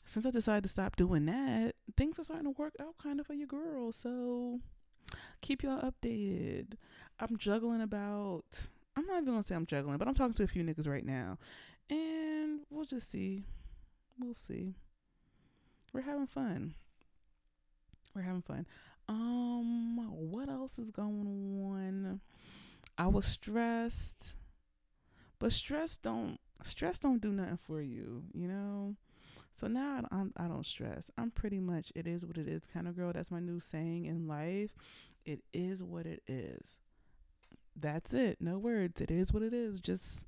since 0.05 0.27
I 0.27 0.31
decided 0.31 0.65
to 0.65 0.69
stop 0.69 0.97
doing 0.97 1.27
that, 1.27 1.75
things 1.97 2.19
are 2.19 2.25
starting 2.25 2.53
to 2.53 2.61
work 2.61 2.75
out 2.81 2.99
kind 3.03 3.21
of 3.21 3.27
for 3.27 3.35
your 3.35 3.47
girl. 3.47 3.93
So 3.93 4.61
keep 5.41 5.63
y'all 5.63 5.81
updated. 5.83 6.75
I'm 7.19 7.37
juggling 7.37 7.81
about. 7.81 8.69
I'm 8.97 9.07
not 9.07 9.23
even 9.23 9.35
gonna 9.35 9.43
say 9.43 9.55
I'm 9.55 9.67
juggling, 9.67 9.99
but 9.99 10.09
I'm 10.09 10.15
talking 10.15 10.35
to 10.35 10.43
a 10.43 10.49
few 10.49 10.65
niggas 10.65 10.89
right 10.89 11.07
now, 11.07 11.39
and 11.89 12.61
we'll 12.71 12.85
just 12.85 13.11
see. 13.11 13.45
We'll 14.19 14.35
see. 14.35 14.75
We're 15.93 16.03
having 16.03 16.27
fun. 16.27 16.75
We're 18.15 18.23
having 18.23 18.43
fun. 18.43 18.67
Um, 19.11 20.09
what 20.13 20.49
else 20.49 20.79
is 20.79 20.93
going 20.93 21.27
on? 21.27 22.21
I 22.97 23.09
was 23.09 23.27
stressed. 23.27 24.37
But 25.41 25.53
stress 25.53 25.97
don't 25.97 26.39
stress 26.63 26.99
don't 26.99 27.21
do 27.21 27.33
nothing 27.33 27.59
for 27.67 27.81
you, 27.81 28.25
you 28.33 28.47
know. 28.47 28.95
So 29.55 29.67
now 29.67 29.99
I 30.11 30.17
don't, 30.17 30.33
I 30.37 30.47
don't 30.47 30.65
stress. 30.65 31.11
I'm 31.19 31.31
pretty 31.31 31.59
much 31.59 31.93
it 31.97 32.07
is 32.07 32.25
what 32.25 32.39
it 32.39 32.47
is 32.47 32.63
kind 32.73 32.87
of 32.87 32.95
girl. 32.95 33.13
That's 33.13 33.31
my 33.31 33.41
new 33.41 33.59
saying 33.59 34.05
in 34.05 34.29
life. 34.29 34.71
It 35.25 35.41
is 35.53 35.83
what 35.83 36.07
it 36.07 36.23
is. 36.29 36.79
That's 37.75 38.15
it. 38.15 38.37
No 38.41 38.59
words. 38.59 39.01
It 39.01 39.11
is 39.11 39.33
what 39.33 39.43
it 39.43 39.53
is. 39.53 39.81
Just 39.81 40.27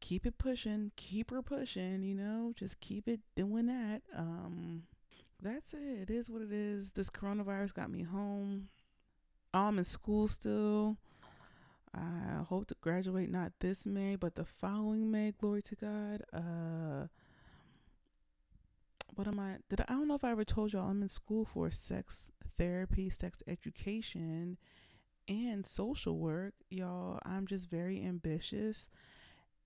keep 0.00 0.26
it 0.26 0.36
pushing. 0.36 0.90
Keep 0.96 1.30
her 1.30 1.42
pushing. 1.42 2.02
You 2.02 2.14
know. 2.14 2.52
Just 2.56 2.80
keep 2.80 3.06
it 3.06 3.20
doing 3.36 3.66
that. 3.66 4.00
Um, 4.16 4.82
that's 5.42 5.74
it. 5.74 6.08
It 6.08 6.10
is 6.10 6.30
what 6.30 6.42
it 6.42 6.52
is. 6.52 6.90
This 6.92 7.10
coronavirus 7.10 7.74
got 7.74 7.90
me 7.90 8.02
home. 8.02 8.68
I'm 9.52 9.78
in 9.78 9.84
school 9.84 10.28
still. 10.28 10.96
I 11.94 12.42
hope 12.46 12.66
to 12.68 12.76
graduate 12.80 13.30
not 13.30 13.52
this 13.60 13.86
May, 13.86 14.16
but 14.16 14.34
the 14.34 14.44
following 14.44 15.10
May. 15.10 15.32
Glory 15.32 15.62
to 15.62 15.74
God. 15.74 16.22
Uh, 16.32 17.06
what 19.14 19.26
am 19.26 19.40
I? 19.40 19.56
Did 19.70 19.80
I, 19.80 19.84
I 19.88 19.92
don't 19.94 20.08
know 20.08 20.14
if 20.14 20.24
I 20.24 20.30
ever 20.30 20.44
told 20.44 20.72
y'all 20.72 20.90
I'm 20.90 21.02
in 21.02 21.08
school 21.08 21.46
for 21.46 21.70
sex 21.70 22.30
therapy, 22.58 23.08
sex 23.08 23.42
education, 23.46 24.58
and 25.26 25.64
social 25.66 26.18
work. 26.18 26.54
Y'all, 26.68 27.18
I'm 27.24 27.46
just 27.46 27.70
very 27.70 28.04
ambitious, 28.04 28.90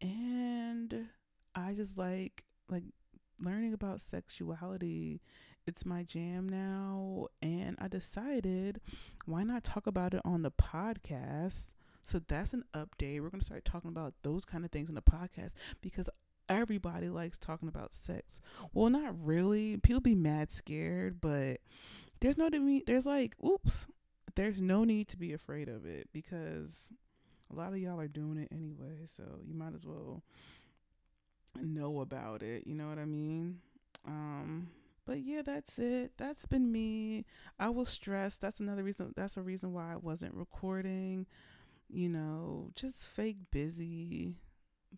and 0.01 1.09
I 1.55 1.75
just 1.75 1.99
like 1.99 2.45
like 2.69 2.85
learning 3.41 3.73
about 3.73 4.01
sexuality. 4.01 5.21
It's 5.71 5.87
my 5.87 6.03
jam 6.03 6.49
now, 6.49 7.29
and 7.41 7.77
I 7.81 7.87
decided 7.87 8.81
why 9.25 9.45
not 9.45 9.63
talk 9.63 9.87
about 9.87 10.15
it 10.15 10.21
on 10.25 10.43
the 10.43 10.51
podcast? 10.51 11.75
So 12.03 12.21
that's 12.27 12.53
an 12.53 12.65
update. 12.75 13.21
We're 13.21 13.31
going 13.31 13.39
to 13.39 13.47
start 13.47 13.65
talking 13.65 13.89
about 13.89 14.15
those 14.25 14.45
kind 14.45 14.65
of 14.65 14.73
things 14.73 14.89
in 14.89 14.97
the 14.97 15.01
podcast 15.01 15.53
because 15.81 16.11
everybody 16.49 17.09
likes 17.09 17.39
talking 17.39 17.69
about 17.69 17.95
sex. 17.95 18.41
Well, 18.75 18.91
not 18.91 19.15
really. 19.25 19.77
People 19.77 20.01
be 20.01 20.17
mad 20.17 20.51
scared, 20.51 21.21
but 21.21 21.59
there's 22.21 22.37
no 22.37 22.51
there's 22.85 23.07
like 23.07 23.37
oops, 23.41 23.87
there's 24.35 24.61
no 24.61 24.83
need 24.83 25.07
to 25.11 25.17
be 25.17 25.33
afraid 25.33 25.69
of 25.69 25.87
it 25.87 26.09
because 26.13 26.93
a 27.49 27.55
lot 27.55 27.73
of 27.73 27.79
y'all 27.79 28.01
are 28.01 28.09
doing 28.09 28.39
it 28.39 28.49
anyway, 28.51 29.07
so 29.07 29.23
you 29.47 29.55
might 29.55 29.77
as 29.77 29.87
well 29.87 30.25
know 31.63 32.01
about 32.01 32.43
it, 32.43 32.67
you 32.67 32.75
know 32.75 32.89
what 32.89 32.99
I 32.99 33.05
mean? 33.05 33.61
Um 34.05 34.67
but 35.11 35.23
yeah, 35.23 35.43
that's 35.43 35.77
it. 35.81 36.13
That's 36.19 36.47
been 36.47 36.71
me. 36.71 37.25
I 37.59 37.69
was 37.69 37.89
stressed. 37.89 38.41
That's 38.41 38.61
another 38.61 38.85
reason 38.85 39.13
that's 39.17 39.37
a 39.37 39.43
reason 39.43 39.73
why 39.73 39.93
I 39.93 39.97
wasn't 39.97 40.37
recording. 40.37 41.27
You 41.89 42.09
know, 42.11 42.71
just 42.77 43.05
fake 43.07 43.39
busy 43.51 44.37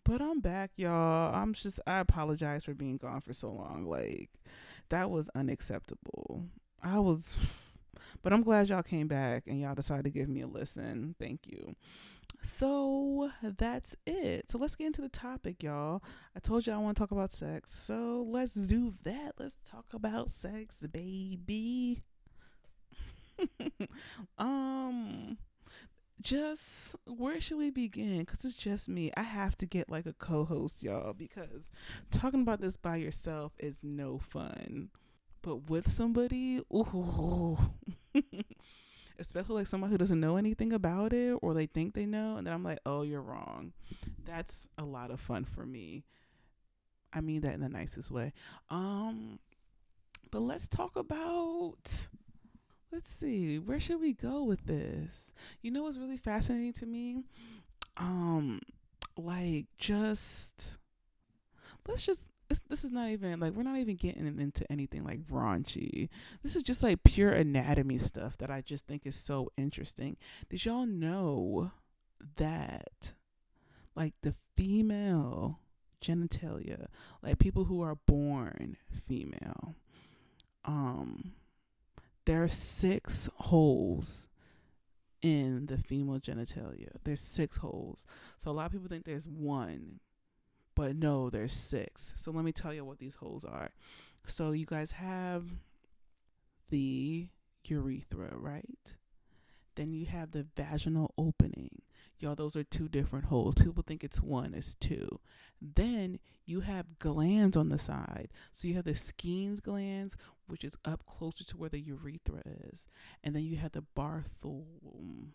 but 0.03 0.21
I'm 0.21 0.39
back, 0.39 0.71
y'all. 0.75 1.33
I'm 1.33 1.53
just 1.53 1.79
I 1.87 1.97
apologize 1.97 2.63
for 2.63 2.75
being 2.75 2.97
gone 2.97 3.21
for 3.21 3.33
so 3.33 3.51
long. 3.51 3.87
Like 3.87 4.29
that 4.89 5.09
was 5.09 5.31
unacceptable. 5.33 6.43
I 6.83 6.99
was 6.99 7.35
but 8.21 8.33
I'm 8.33 8.43
glad 8.43 8.69
y'all 8.69 8.83
came 8.83 9.07
back 9.07 9.43
and 9.47 9.59
y'all 9.59 9.75
decided 9.75 10.03
to 10.05 10.09
give 10.09 10.29
me 10.29 10.41
a 10.41 10.47
listen. 10.47 11.15
Thank 11.19 11.41
you. 11.47 11.75
So 12.41 13.31
that's 13.41 13.95
it. 14.05 14.51
So 14.51 14.57
let's 14.57 14.75
get 14.75 14.87
into 14.87 15.01
the 15.01 15.09
topic, 15.09 15.63
y'all. 15.63 16.03
I 16.35 16.39
told 16.39 16.67
you 16.67 16.73
I 16.73 16.77
want 16.77 16.97
to 16.97 17.01
talk 17.01 17.11
about 17.11 17.31
sex. 17.31 17.73
So 17.73 18.25
let's 18.27 18.53
do 18.53 18.93
that. 19.03 19.33
Let's 19.39 19.55
talk 19.69 19.85
about 19.93 20.29
sex, 20.29 20.85
baby. 20.91 22.03
um 24.37 25.37
just 26.21 26.95
where 27.05 27.41
should 27.41 27.57
we 27.57 27.69
begin? 27.69 28.19
Because 28.19 28.45
it's 28.45 28.55
just 28.55 28.87
me. 28.87 29.11
I 29.17 29.23
have 29.23 29.55
to 29.57 29.65
get 29.65 29.89
like 29.89 30.05
a 30.05 30.13
co 30.13 30.45
host, 30.45 30.83
y'all, 30.83 31.13
because 31.13 31.69
talking 32.11 32.41
about 32.41 32.61
this 32.61 32.77
by 32.77 32.95
yourself 32.95 33.53
is 33.59 33.79
no 33.83 34.19
fun. 34.19 34.89
But 35.43 35.69
with 35.69 35.91
somebody, 35.91 36.61
ooh, 36.73 37.57
especially 39.19 39.55
like 39.55 39.67
someone 39.67 39.91
who 39.91 39.97
doesn't 39.99 40.19
know 40.19 40.37
anything 40.37 40.73
about 40.73 41.13
it 41.13 41.37
or 41.41 41.53
they 41.53 41.67
think 41.67 41.93
they 41.93 42.07
know, 42.07 42.37
and 42.37 42.47
then 42.47 42.53
I'm 42.53 42.63
like, 42.63 42.79
oh, 42.85 43.03
you're 43.03 43.21
wrong. 43.21 43.73
That's 44.25 44.67
a 44.79 44.83
lot 44.83 45.11
of 45.11 45.19
fun 45.19 45.43
for 45.43 45.65
me. 45.65 46.05
I 47.13 47.21
mean 47.21 47.41
that 47.41 47.53
in 47.53 47.59
the 47.61 47.69
nicest 47.69 48.09
way. 48.09 48.33
Um, 48.71 49.37
but 50.31 50.41
let's 50.41 50.67
talk 50.67 50.95
about 50.95 52.07
let's 52.91 53.09
see 53.09 53.59
where 53.59 53.79
should 53.79 53.99
we 53.99 54.13
go 54.13 54.43
with 54.43 54.65
this 54.65 55.33
you 55.61 55.71
know 55.71 55.83
what's 55.83 55.97
really 55.97 56.17
fascinating 56.17 56.73
to 56.73 56.85
me 56.85 57.17
um 57.97 58.59
like 59.17 59.65
just 59.77 60.79
let's 61.87 62.05
just 62.05 62.29
this, 62.49 62.61
this 62.69 62.83
is 62.83 62.91
not 62.91 63.09
even 63.09 63.39
like 63.39 63.53
we're 63.53 63.63
not 63.63 63.77
even 63.77 63.95
getting 63.95 64.27
into 64.39 64.69
anything 64.71 65.03
like 65.03 65.25
raunchy 65.27 66.09
this 66.41 66.55
is 66.55 66.63
just 66.63 66.83
like 66.83 67.03
pure 67.03 67.31
anatomy 67.31 67.97
stuff 67.97 68.37
that 68.37 68.51
i 68.51 68.61
just 68.61 68.85
think 68.87 69.05
is 69.05 69.15
so 69.15 69.51
interesting 69.57 70.17
did 70.49 70.65
y'all 70.65 70.85
know 70.85 71.71
that 72.37 73.13
like 73.95 74.13
the 74.21 74.33
female 74.55 75.59
genitalia 76.01 76.87
like 77.21 77.39
people 77.39 77.65
who 77.65 77.81
are 77.81 77.95
born 78.05 78.77
female 79.07 79.75
um 80.65 81.33
there 82.25 82.43
are 82.43 82.47
six 82.49 83.29
holes 83.35 84.29
in 85.23 85.65
the 85.67 85.77
female 85.77 86.19
genitalia. 86.19 86.89
There's 87.03 87.21
six 87.21 87.57
holes. 87.57 88.05
So 88.37 88.51
a 88.51 88.53
lot 88.53 88.67
of 88.67 88.71
people 88.71 88.87
think 88.87 89.05
there's 89.05 89.27
one, 89.27 89.99
but 90.75 90.95
no, 90.95 91.29
there's 91.29 91.53
six. 91.53 92.13
So 92.15 92.31
let 92.31 92.45
me 92.45 92.51
tell 92.51 92.73
you 92.73 92.85
what 92.85 92.99
these 92.99 93.15
holes 93.15 93.45
are. 93.45 93.71
So 94.25 94.51
you 94.51 94.65
guys 94.65 94.91
have 94.91 95.43
the 96.69 97.27
urethra, 97.65 98.31
right? 98.33 98.95
Then 99.75 99.93
you 99.93 100.05
have 100.05 100.31
the 100.31 100.45
vaginal 100.55 101.13
opening. 101.17 101.81
Y'all, 102.19 102.35
those 102.35 102.55
are 102.55 102.63
two 102.63 102.87
different 102.87 103.25
holes. 103.25 103.55
People 103.55 103.83
think 103.85 104.03
it's 104.03 104.21
one, 104.21 104.53
it's 104.53 104.75
two. 104.75 105.19
Then 105.61 106.19
you 106.45 106.61
have 106.61 106.99
glands 106.99 107.57
on 107.57 107.69
the 107.69 107.77
side. 107.77 108.29
So 108.51 108.67
you 108.67 108.75
have 108.75 108.85
the 108.85 108.95
Skene's 108.95 109.59
glands, 109.59 110.15
which 110.47 110.63
is 110.63 110.77
up 110.85 111.05
closer 111.05 111.43
to 111.43 111.57
where 111.57 111.69
the 111.69 111.79
urethra 111.79 112.41
is. 112.71 112.87
And 113.23 113.35
then 113.35 113.43
you 113.43 113.57
have 113.57 113.71
the 113.71 113.83
Bartholum. 113.95 115.31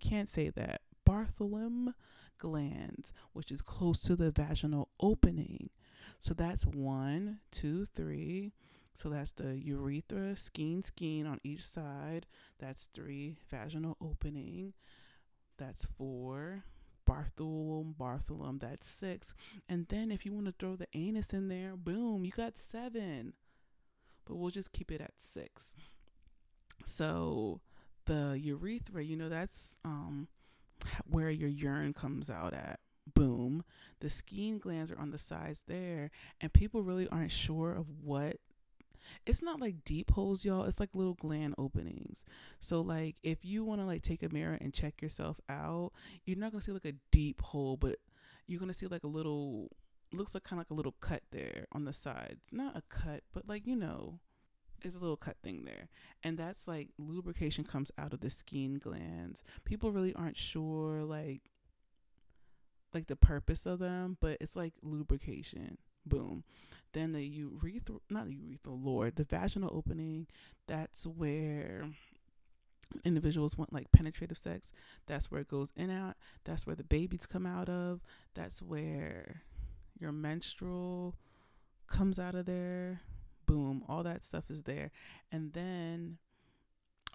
Can't 0.00 0.28
say 0.28 0.50
that. 0.50 0.80
Bartholum 1.20 1.94
glands, 2.38 3.12
which 3.32 3.50
is 3.50 3.62
close 3.62 4.00
to 4.02 4.16
the 4.16 4.30
vaginal 4.30 4.88
opening. 5.00 5.70
So 6.18 6.34
that's 6.34 6.66
one, 6.66 7.40
two, 7.50 7.84
three. 7.84 8.52
So 8.94 9.08
that's 9.08 9.32
the 9.32 9.56
urethra, 9.56 10.36
skene, 10.36 10.84
skene 10.84 11.26
on 11.26 11.38
each 11.44 11.64
side. 11.64 12.26
That's 12.58 12.88
three, 12.92 13.36
vaginal 13.50 13.96
opening. 14.00 14.74
That's 15.58 15.86
four. 15.96 16.64
Bartholum, 17.08 17.94
Bartholum, 17.96 18.60
that's 18.60 18.86
six. 18.86 19.34
And 19.68 19.86
then 19.88 20.12
if 20.12 20.24
you 20.24 20.32
want 20.32 20.46
to 20.46 20.54
throw 20.58 20.76
the 20.76 20.86
anus 20.94 21.28
in 21.32 21.48
there, 21.48 21.74
boom, 21.76 22.24
you 22.24 22.30
got 22.30 22.54
seven. 22.70 23.32
But 24.26 24.36
we'll 24.36 24.50
just 24.50 24.72
keep 24.72 24.92
it 24.92 25.00
at 25.00 25.14
six. 25.16 25.74
So 26.84 27.60
the 28.06 28.38
urethra, 28.40 29.02
you 29.02 29.16
know, 29.16 29.28
that's 29.28 29.76
um 29.84 30.28
where 31.06 31.30
your 31.30 31.48
urine 31.48 31.94
comes 31.94 32.30
out 32.30 32.54
at. 32.54 32.80
Boom. 33.14 33.64
The 34.00 34.10
skene 34.10 34.58
glands 34.58 34.90
are 34.90 34.98
on 34.98 35.10
the 35.10 35.18
sides 35.18 35.62
there, 35.66 36.10
and 36.40 36.52
people 36.52 36.82
really 36.82 37.08
aren't 37.08 37.32
sure 37.32 37.72
of 37.72 37.86
what 38.02 38.36
it's 39.26 39.42
not 39.42 39.60
like 39.60 39.84
deep 39.84 40.12
holes, 40.12 40.44
y'all. 40.44 40.64
It's 40.64 40.80
like 40.80 40.90
little 40.94 41.14
gland 41.14 41.54
openings. 41.58 42.24
So 42.60 42.80
like 42.80 43.16
if 43.22 43.44
you 43.44 43.64
want 43.64 43.80
to 43.80 43.86
like 43.86 44.02
take 44.02 44.22
a 44.22 44.32
mirror 44.32 44.58
and 44.60 44.72
check 44.72 45.02
yourself 45.02 45.40
out, 45.48 45.92
you're 46.24 46.38
not 46.38 46.52
gonna 46.52 46.62
see 46.62 46.72
like 46.72 46.84
a 46.84 46.94
deep 47.10 47.40
hole, 47.40 47.76
but 47.76 47.96
you're 48.46 48.60
gonna 48.60 48.72
see 48.72 48.86
like 48.86 49.04
a 49.04 49.08
little 49.08 49.68
looks 50.12 50.34
like 50.34 50.44
kind 50.44 50.60
of 50.60 50.66
like 50.66 50.70
a 50.70 50.74
little 50.74 50.94
cut 51.00 51.22
there 51.30 51.66
on 51.72 51.84
the 51.84 51.92
sides. 51.92 52.40
Not 52.50 52.76
a 52.76 52.82
cut, 52.88 53.22
but 53.32 53.48
like 53.48 53.66
you 53.66 53.76
know, 53.76 54.18
there's 54.82 54.96
a 54.96 55.00
little 55.00 55.16
cut 55.16 55.36
thing 55.42 55.64
there. 55.64 55.88
And 56.22 56.38
that's 56.38 56.68
like 56.68 56.88
lubrication 56.98 57.64
comes 57.64 57.90
out 57.98 58.12
of 58.12 58.20
the 58.20 58.30
Skene 58.30 58.78
glands. 58.78 59.42
People 59.64 59.92
really 59.92 60.14
aren't 60.14 60.36
sure 60.36 61.02
like 61.02 61.42
like 62.92 63.06
the 63.06 63.16
purpose 63.16 63.66
of 63.66 63.78
them, 63.78 64.16
but 64.20 64.38
it's 64.40 64.56
like 64.56 64.74
lubrication. 64.82 65.78
Boom. 66.06 66.44
Then 66.92 67.10
the 67.10 67.22
urethra, 67.22 67.96
not 68.08 68.26
the 68.26 68.34
urethra, 68.34 68.72
Lord, 68.72 69.16
the 69.16 69.24
vaginal 69.24 69.70
opening, 69.72 70.26
that's 70.66 71.06
where 71.06 71.84
individuals 73.04 73.56
want 73.56 73.72
like 73.72 73.92
penetrative 73.92 74.38
sex. 74.38 74.72
That's 75.06 75.30
where 75.30 75.42
it 75.42 75.48
goes 75.48 75.72
in 75.76 75.90
out. 75.90 76.16
That's 76.44 76.66
where 76.66 76.76
the 76.76 76.84
babies 76.84 77.26
come 77.26 77.46
out 77.46 77.68
of. 77.68 78.00
That's 78.34 78.60
where 78.60 79.42
your 79.98 80.12
menstrual 80.12 81.14
comes 81.86 82.18
out 82.18 82.34
of 82.34 82.46
there. 82.46 83.00
Boom, 83.50 83.82
all 83.88 84.04
that 84.04 84.22
stuff 84.22 84.48
is 84.48 84.62
there. 84.62 84.92
And 85.32 85.52
then 85.54 86.18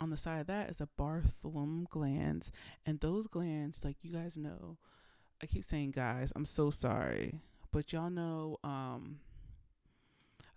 on 0.02 0.10
the 0.10 0.18
side 0.18 0.42
of 0.42 0.48
that 0.48 0.70
is 0.70 0.82
a 0.82 0.90
Bartholum 1.00 1.88
glands. 1.88 2.52
And 2.86 3.00
those 3.00 3.26
glands, 3.28 3.86
like 3.86 3.96
you 4.02 4.12
guys 4.12 4.38
know, 4.38 4.78
I 5.42 5.46
keep 5.46 5.64
saying 5.64 5.92
guys, 5.92 6.34
I'm 6.36 6.44
so 6.44 6.70
sorry. 6.70 7.40
But 7.72 7.94
y'all 7.94 8.10
know 8.10 8.58
um 8.66 9.20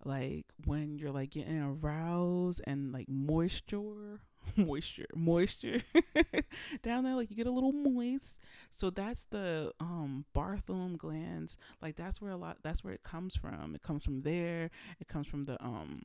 like 0.05 0.47
when 0.65 0.99
you're 0.99 1.13
like 1.13 1.31
getting 1.31 1.63
aroused 1.63 2.61
and 2.67 2.91
like 2.91 3.09
moisture 3.09 4.19
moisture 4.57 5.07
moisture 5.15 5.81
down 6.83 7.05
there 7.05 7.15
like 7.15 7.31
you 7.31 7.37
get 7.37 7.47
a 7.47 7.51
little 7.51 7.73
moist. 7.73 8.39
So 8.71 8.91
that's 8.91 9.25
the 9.27 9.73
um 9.81 10.25
bartholum 10.35 10.97
glands 10.97 11.57
like 11.83 11.97
that's 11.97 12.21
where 12.21 12.31
a 12.31 12.37
lot 12.37 12.59
that's 12.63 12.85
where 12.85 12.95
it 12.95 13.03
comes 13.03 13.37
from. 13.37 13.75
It 13.75 13.83
comes 13.83 14.05
from 14.05 14.21
there. 14.21 14.71
It 15.01 15.09
comes 15.09 15.27
from 15.27 15.45
the 15.45 15.63
um 15.63 16.03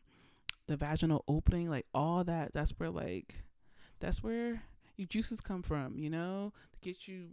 the 0.67 0.77
vaginal 0.77 1.23
opening 1.27 1.69
like 1.69 1.85
all 1.93 2.23
that 2.23 2.53
that's 2.53 2.71
where 2.79 2.89
like 2.89 3.41
that's 3.99 4.23
where 4.23 4.63
your 4.97 5.07
juices 5.07 5.41
come 5.41 5.63
from 5.63 5.97
you 5.97 6.09
know? 6.09 6.53
To 6.73 6.79
get 6.81 7.07
you 7.07 7.29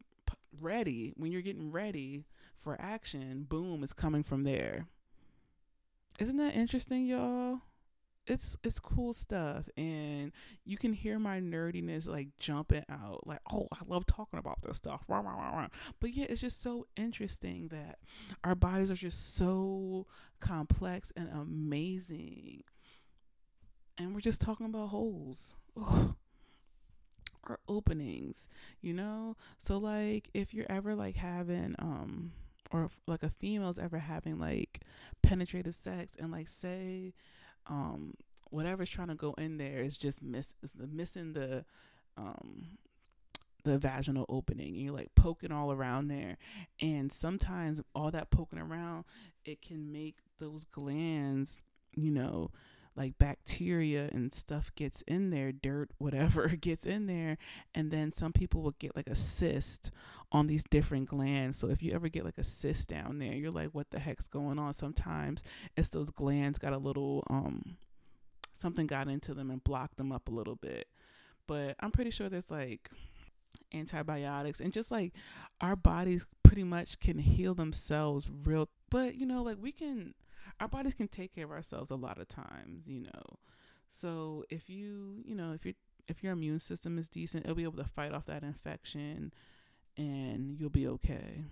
ready. 0.60 1.12
When 1.16 1.32
you're 1.32 1.42
getting 1.42 1.70
ready 1.70 2.24
for 2.62 2.76
action 2.80 3.46
boom 3.48 3.82
it's 3.82 3.92
coming 3.92 4.22
from 4.22 4.42
there. 4.42 4.86
Isn't 6.18 6.36
that 6.36 6.54
interesting, 6.54 7.06
y'all? 7.06 7.60
It's 8.30 8.56
it's 8.62 8.78
cool 8.78 9.12
stuff 9.12 9.68
and 9.76 10.30
you 10.64 10.76
can 10.76 10.92
hear 10.92 11.18
my 11.18 11.40
nerdiness 11.40 12.06
like 12.06 12.28
jumping 12.38 12.84
out 12.88 13.26
like 13.26 13.40
oh 13.52 13.66
i 13.72 13.78
love 13.86 14.06
talking 14.06 14.38
about 14.38 14.62
this 14.62 14.76
stuff. 14.76 15.02
But 15.08 16.10
yeah 16.10 16.26
it's 16.28 16.40
just 16.40 16.62
so 16.62 16.86
interesting 16.96 17.68
that 17.68 17.98
our 18.44 18.54
bodies 18.54 18.90
are 18.90 18.94
just 18.94 19.36
so 19.36 20.06
complex 20.38 21.12
and 21.16 21.28
amazing 21.30 22.62
and 23.98 24.14
we're 24.14 24.20
just 24.20 24.40
talking 24.40 24.66
about 24.66 24.88
holes. 24.88 25.54
Or 27.48 27.58
openings 27.68 28.48
you 28.82 28.92
know? 28.92 29.34
So 29.56 29.78
like 29.78 30.28
if 30.34 30.52
you're 30.52 30.70
ever 30.70 30.94
like 30.94 31.16
having 31.16 31.74
um 31.78 32.32
or 32.70 32.84
if, 32.84 32.96
like 33.06 33.22
a 33.22 33.30
female's 33.30 33.78
ever 33.78 33.98
having 33.98 34.38
like 34.38 34.82
penetrative 35.22 35.74
sex 35.74 36.12
and 36.18 36.30
like 36.30 36.48
say 36.48 37.14
um 37.70 38.14
whatever's 38.50 38.90
trying 38.90 39.08
to 39.08 39.14
go 39.14 39.32
in 39.38 39.56
there 39.56 39.80
is 39.80 39.96
just 39.96 40.22
miss 40.22 40.54
is 40.62 40.72
the 40.72 40.86
missing 40.86 41.32
the 41.32 41.64
um 42.16 42.78
the 43.64 43.78
vaginal 43.78 44.26
opening 44.28 44.68
and 44.68 44.76
you're 44.84 44.94
like 44.94 45.14
poking 45.14 45.52
all 45.52 45.70
around 45.70 46.08
there. 46.08 46.38
And 46.80 47.12
sometimes 47.12 47.80
all 47.94 48.10
that 48.10 48.30
poking 48.30 48.58
around 48.58 49.04
it 49.44 49.62
can 49.62 49.92
make 49.92 50.16
those 50.38 50.64
glands 50.64 51.60
you 51.94 52.10
know 52.10 52.50
like 53.00 53.16
bacteria 53.18 54.10
and 54.12 54.30
stuff 54.30 54.70
gets 54.74 55.00
in 55.08 55.30
there, 55.30 55.52
dirt, 55.52 55.90
whatever 55.98 56.48
gets 56.48 56.84
in 56.84 57.06
there. 57.06 57.38
And 57.74 57.90
then 57.90 58.12
some 58.12 58.32
people 58.32 58.60
will 58.60 58.74
get 58.78 58.94
like 58.94 59.08
a 59.08 59.16
cyst 59.16 59.90
on 60.30 60.46
these 60.46 60.62
different 60.64 61.08
glands. 61.08 61.56
So 61.56 61.70
if 61.70 61.82
you 61.82 61.92
ever 61.92 62.08
get 62.08 62.26
like 62.26 62.36
a 62.36 62.44
cyst 62.44 62.90
down 62.90 63.18
there, 63.18 63.32
you're 63.32 63.50
like, 63.50 63.70
what 63.70 63.90
the 63.90 63.98
heck's 63.98 64.28
going 64.28 64.58
on? 64.58 64.74
Sometimes 64.74 65.42
it's 65.78 65.88
those 65.88 66.10
glands 66.10 66.58
got 66.58 66.74
a 66.74 66.78
little, 66.78 67.24
um, 67.30 67.78
something 68.58 68.86
got 68.86 69.08
into 69.08 69.32
them 69.32 69.50
and 69.50 69.64
blocked 69.64 69.96
them 69.96 70.12
up 70.12 70.28
a 70.28 70.32
little 70.32 70.56
bit. 70.56 70.86
But 71.46 71.76
I'm 71.80 71.92
pretty 71.92 72.10
sure 72.10 72.28
there's 72.28 72.50
like 72.50 72.90
antibiotics 73.72 74.60
and 74.60 74.72
just 74.72 74.90
like 74.90 75.14
our 75.60 75.74
bodies 75.74 76.26
pretty 76.42 76.64
much 76.64 77.00
can 77.00 77.18
heal 77.18 77.54
themselves 77.54 78.28
real 78.44 78.68
but 78.90 79.14
you 79.14 79.24
know 79.24 79.42
like 79.42 79.56
we 79.60 79.70
can 79.70 80.12
our 80.60 80.68
bodies 80.68 80.94
can 80.94 81.08
take 81.08 81.34
care 81.34 81.44
of 81.44 81.50
ourselves 81.50 81.90
a 81.90 81.96
lot 81.96 82.18
of 82.20 82.28
times, 82.28 82.86
you 82.86 83.00
know. 83.00 83.38
So 83.88 84.44
if 84.50 84.68
you, 84.70 85.22
you 85.24 85.34
know, 85.34 85.52
if 85.52 85.64
you 85.64 85.74
if 86.08 86.22
your 86.22 86.32
immune 86.32 86.58
system 86.58 86.98
is 86.98 87.08
decent, 87.08 87.44
it'll 87.44 87.56
be 87.56 87.62
able 87.62 87.82
to 87.82 87.84
fight 87.84 88.12
off 88.12 88.26
that 88.26 88.42
infection 88.42 89.32
and 89.96 90.58
you'll 90.60 90.70
be 90.70 90.86
okay 90.86 91.44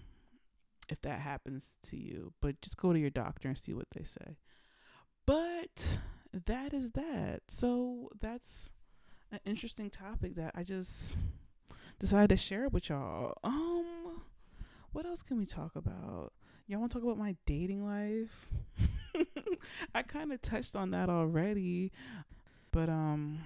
if 0.89 1.01
that 1.03 1.21
happens 1.21 1.73
to 1.85 1.97
you. 1.97 2.33
But 2.41 2.61
just 2.61 2.77
go 2.77 2.93
to 2.93 2.99
your 2.99 3.11
doctor 3.11 3.49
and 3.49 3.59
see 3.59 3.75
what 3.75 3.89
they 3.95 4.05
say. 4.05 4.37
But 5.27 5.99
that 6.47 6.73
is 6.73 6.93
that. 6.93 7.43
So 7.49 8.11
that's 8.21 8.73
an 9.31 9.41
interesting 9.45 9.91
topic 9.91 10.35
that 10.37 10.53
I 10.55 10.63
just 10.65 11.21
decided 11.99 12.31
to 12.31 12.37
share 12.37 12.69
with 12.69 12.89
y'all. 12.89 13.35
Um 13.45 14.23
what 14.93 15.07
else 15.07 15.23
can 15.23 15.37
we 15.37 15.47
talk 15.47 15.77
about? 15.77 16.33
Y'all 16.69 16.81
want 16.81 16.93
to 16.93 16.99
talk 16.99 17.05
about 17.05 17.17
my 17.17 17.35
dating 17.47 17.83
life? 17.83 18.51
I 19.95 20.03
kind 20.03 20.31
of 20.35 20.43
touched 20.43 20.77
on 20.77 20.91
that 20.91 21.09
already. 21.09 21.93
But 22.73 22.91
um 22.91 23.39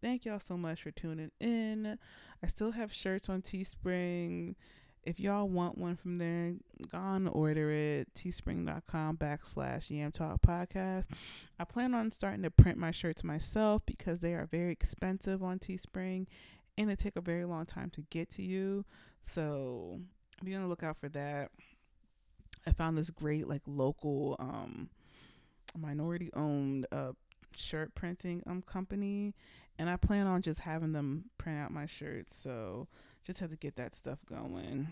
thank 0.00 0.24
y'all 0.24 0.38
so 0.38 0.56
much 0.56 0.84
for 0.84 0.92
tuning 0.92 1.32
in. 1.40 1.98
I 2.44 2.46
still 2.46 2.70
have 2.70 2.92
shirts 2.92 3.28
on 3.28 3.42
Teespring. 3.42 4.54
If 5.02 5.18
y'all 5.18 5.48
want 5.48 5.76
one 5.76 5.96
from 5.96 6.18
there, 6.18 6.54
go 6.92 6.98
on 6.98 7.26
order 7.26 7.72
it. 7.72 8.14
Teespring.com 8.14 9.16
backslash 9.16 9.90
Yam 9.90 10.12
Talk 10.12 10.40
Podcast. 10.42 11.06
I 11.58 11.64
plan 11.64 11.94
on 11.94 12.12
starting 12.12 12.42
to 12.42 12.50
print 12.52 12.78
my 12.78 12.92
shirts 12.92 13.24
myself 13.24 13.82
because 13.86 14.20
they 14.20 14.34
are 14.34 14.46
very 14.46 14.70
expensive 14.70 15.42
on 15.42 15.58
Teespring 15.58 16.28
and 16.78 16.88
they 16.88 16.94
take 16.94 17.16
a 17.16 17.20
very 17.20 17.44
long 17.44 17.66
time 17.66 17.90
to 17.90 18.02
get 18.02 18.30
to 18.30 18.42
you. 18.42 18.84
So 19.24 19.98
be 20.44 20.54
on 20.54 20.62
the 20.62 20.68
lookout 20.68 20.98
for 20.98 21.08
that. 21.08 21.50
I 22.66 22.72
found 22.72 22.98
this 22.98 23.10
great 23.10 23.48
like 23.48 23.62
local 23.66 24.36
um 24.38 24.90
minority 25.76 26.30
owned 26.34 26.86
uh 26.90 27.12
shirt 27.56 27.94
printing 27.94 28.42
um 28.46 28.62
company 28.62 29.34
and 29.78 29.90
I 29.90 29.96
plan 29.96 30.26
on 30.26 30.42
just 30.42 30.60
having 30.60 30.92
them 30.92 31.26
print 31.38 31.58
out 31.58 31.70
my 31.70 31.86
shirts. 31.86 32.34
So 32.34 32.88
just 33.24 33.40
have 33.40 33.50
to 33.50 33.56
get 33.56 33.76
that 33.76 33.94
stuff 33.94 34.18
going. 34.28 34.88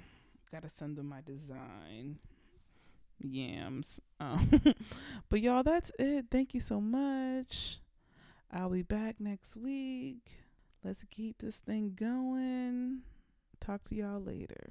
Gotta 0.53 0.69
send 0.69 0.97
them 0.97 1.09
my 1.09 1.21
design. 1.25 2.19
Yams. 3.19 4.01
Um, 4.21 4.61
but 5.29 5.41
y'all, 5.41 5.63
that's 5.63 5.91
it. 5.99 6.27
Thank 6.31 6.55
you 6.55 6.61
so 6.61 6.81
much. 6.81 7.79
I'll 8.53 8.71
be 8.71 8.83
back 8.83 9.17
next 9.21 9.57
week. 9.57 10.31
Let's 10.85 11.05
keep 11.11 11.39
this 11.39 11.57
thing 11.57 11.95
going. 11.97 13.01
Talk 13.61 13.83
to 13.85 13.95
y'all 13.95 14.21
later. 14.21 14.69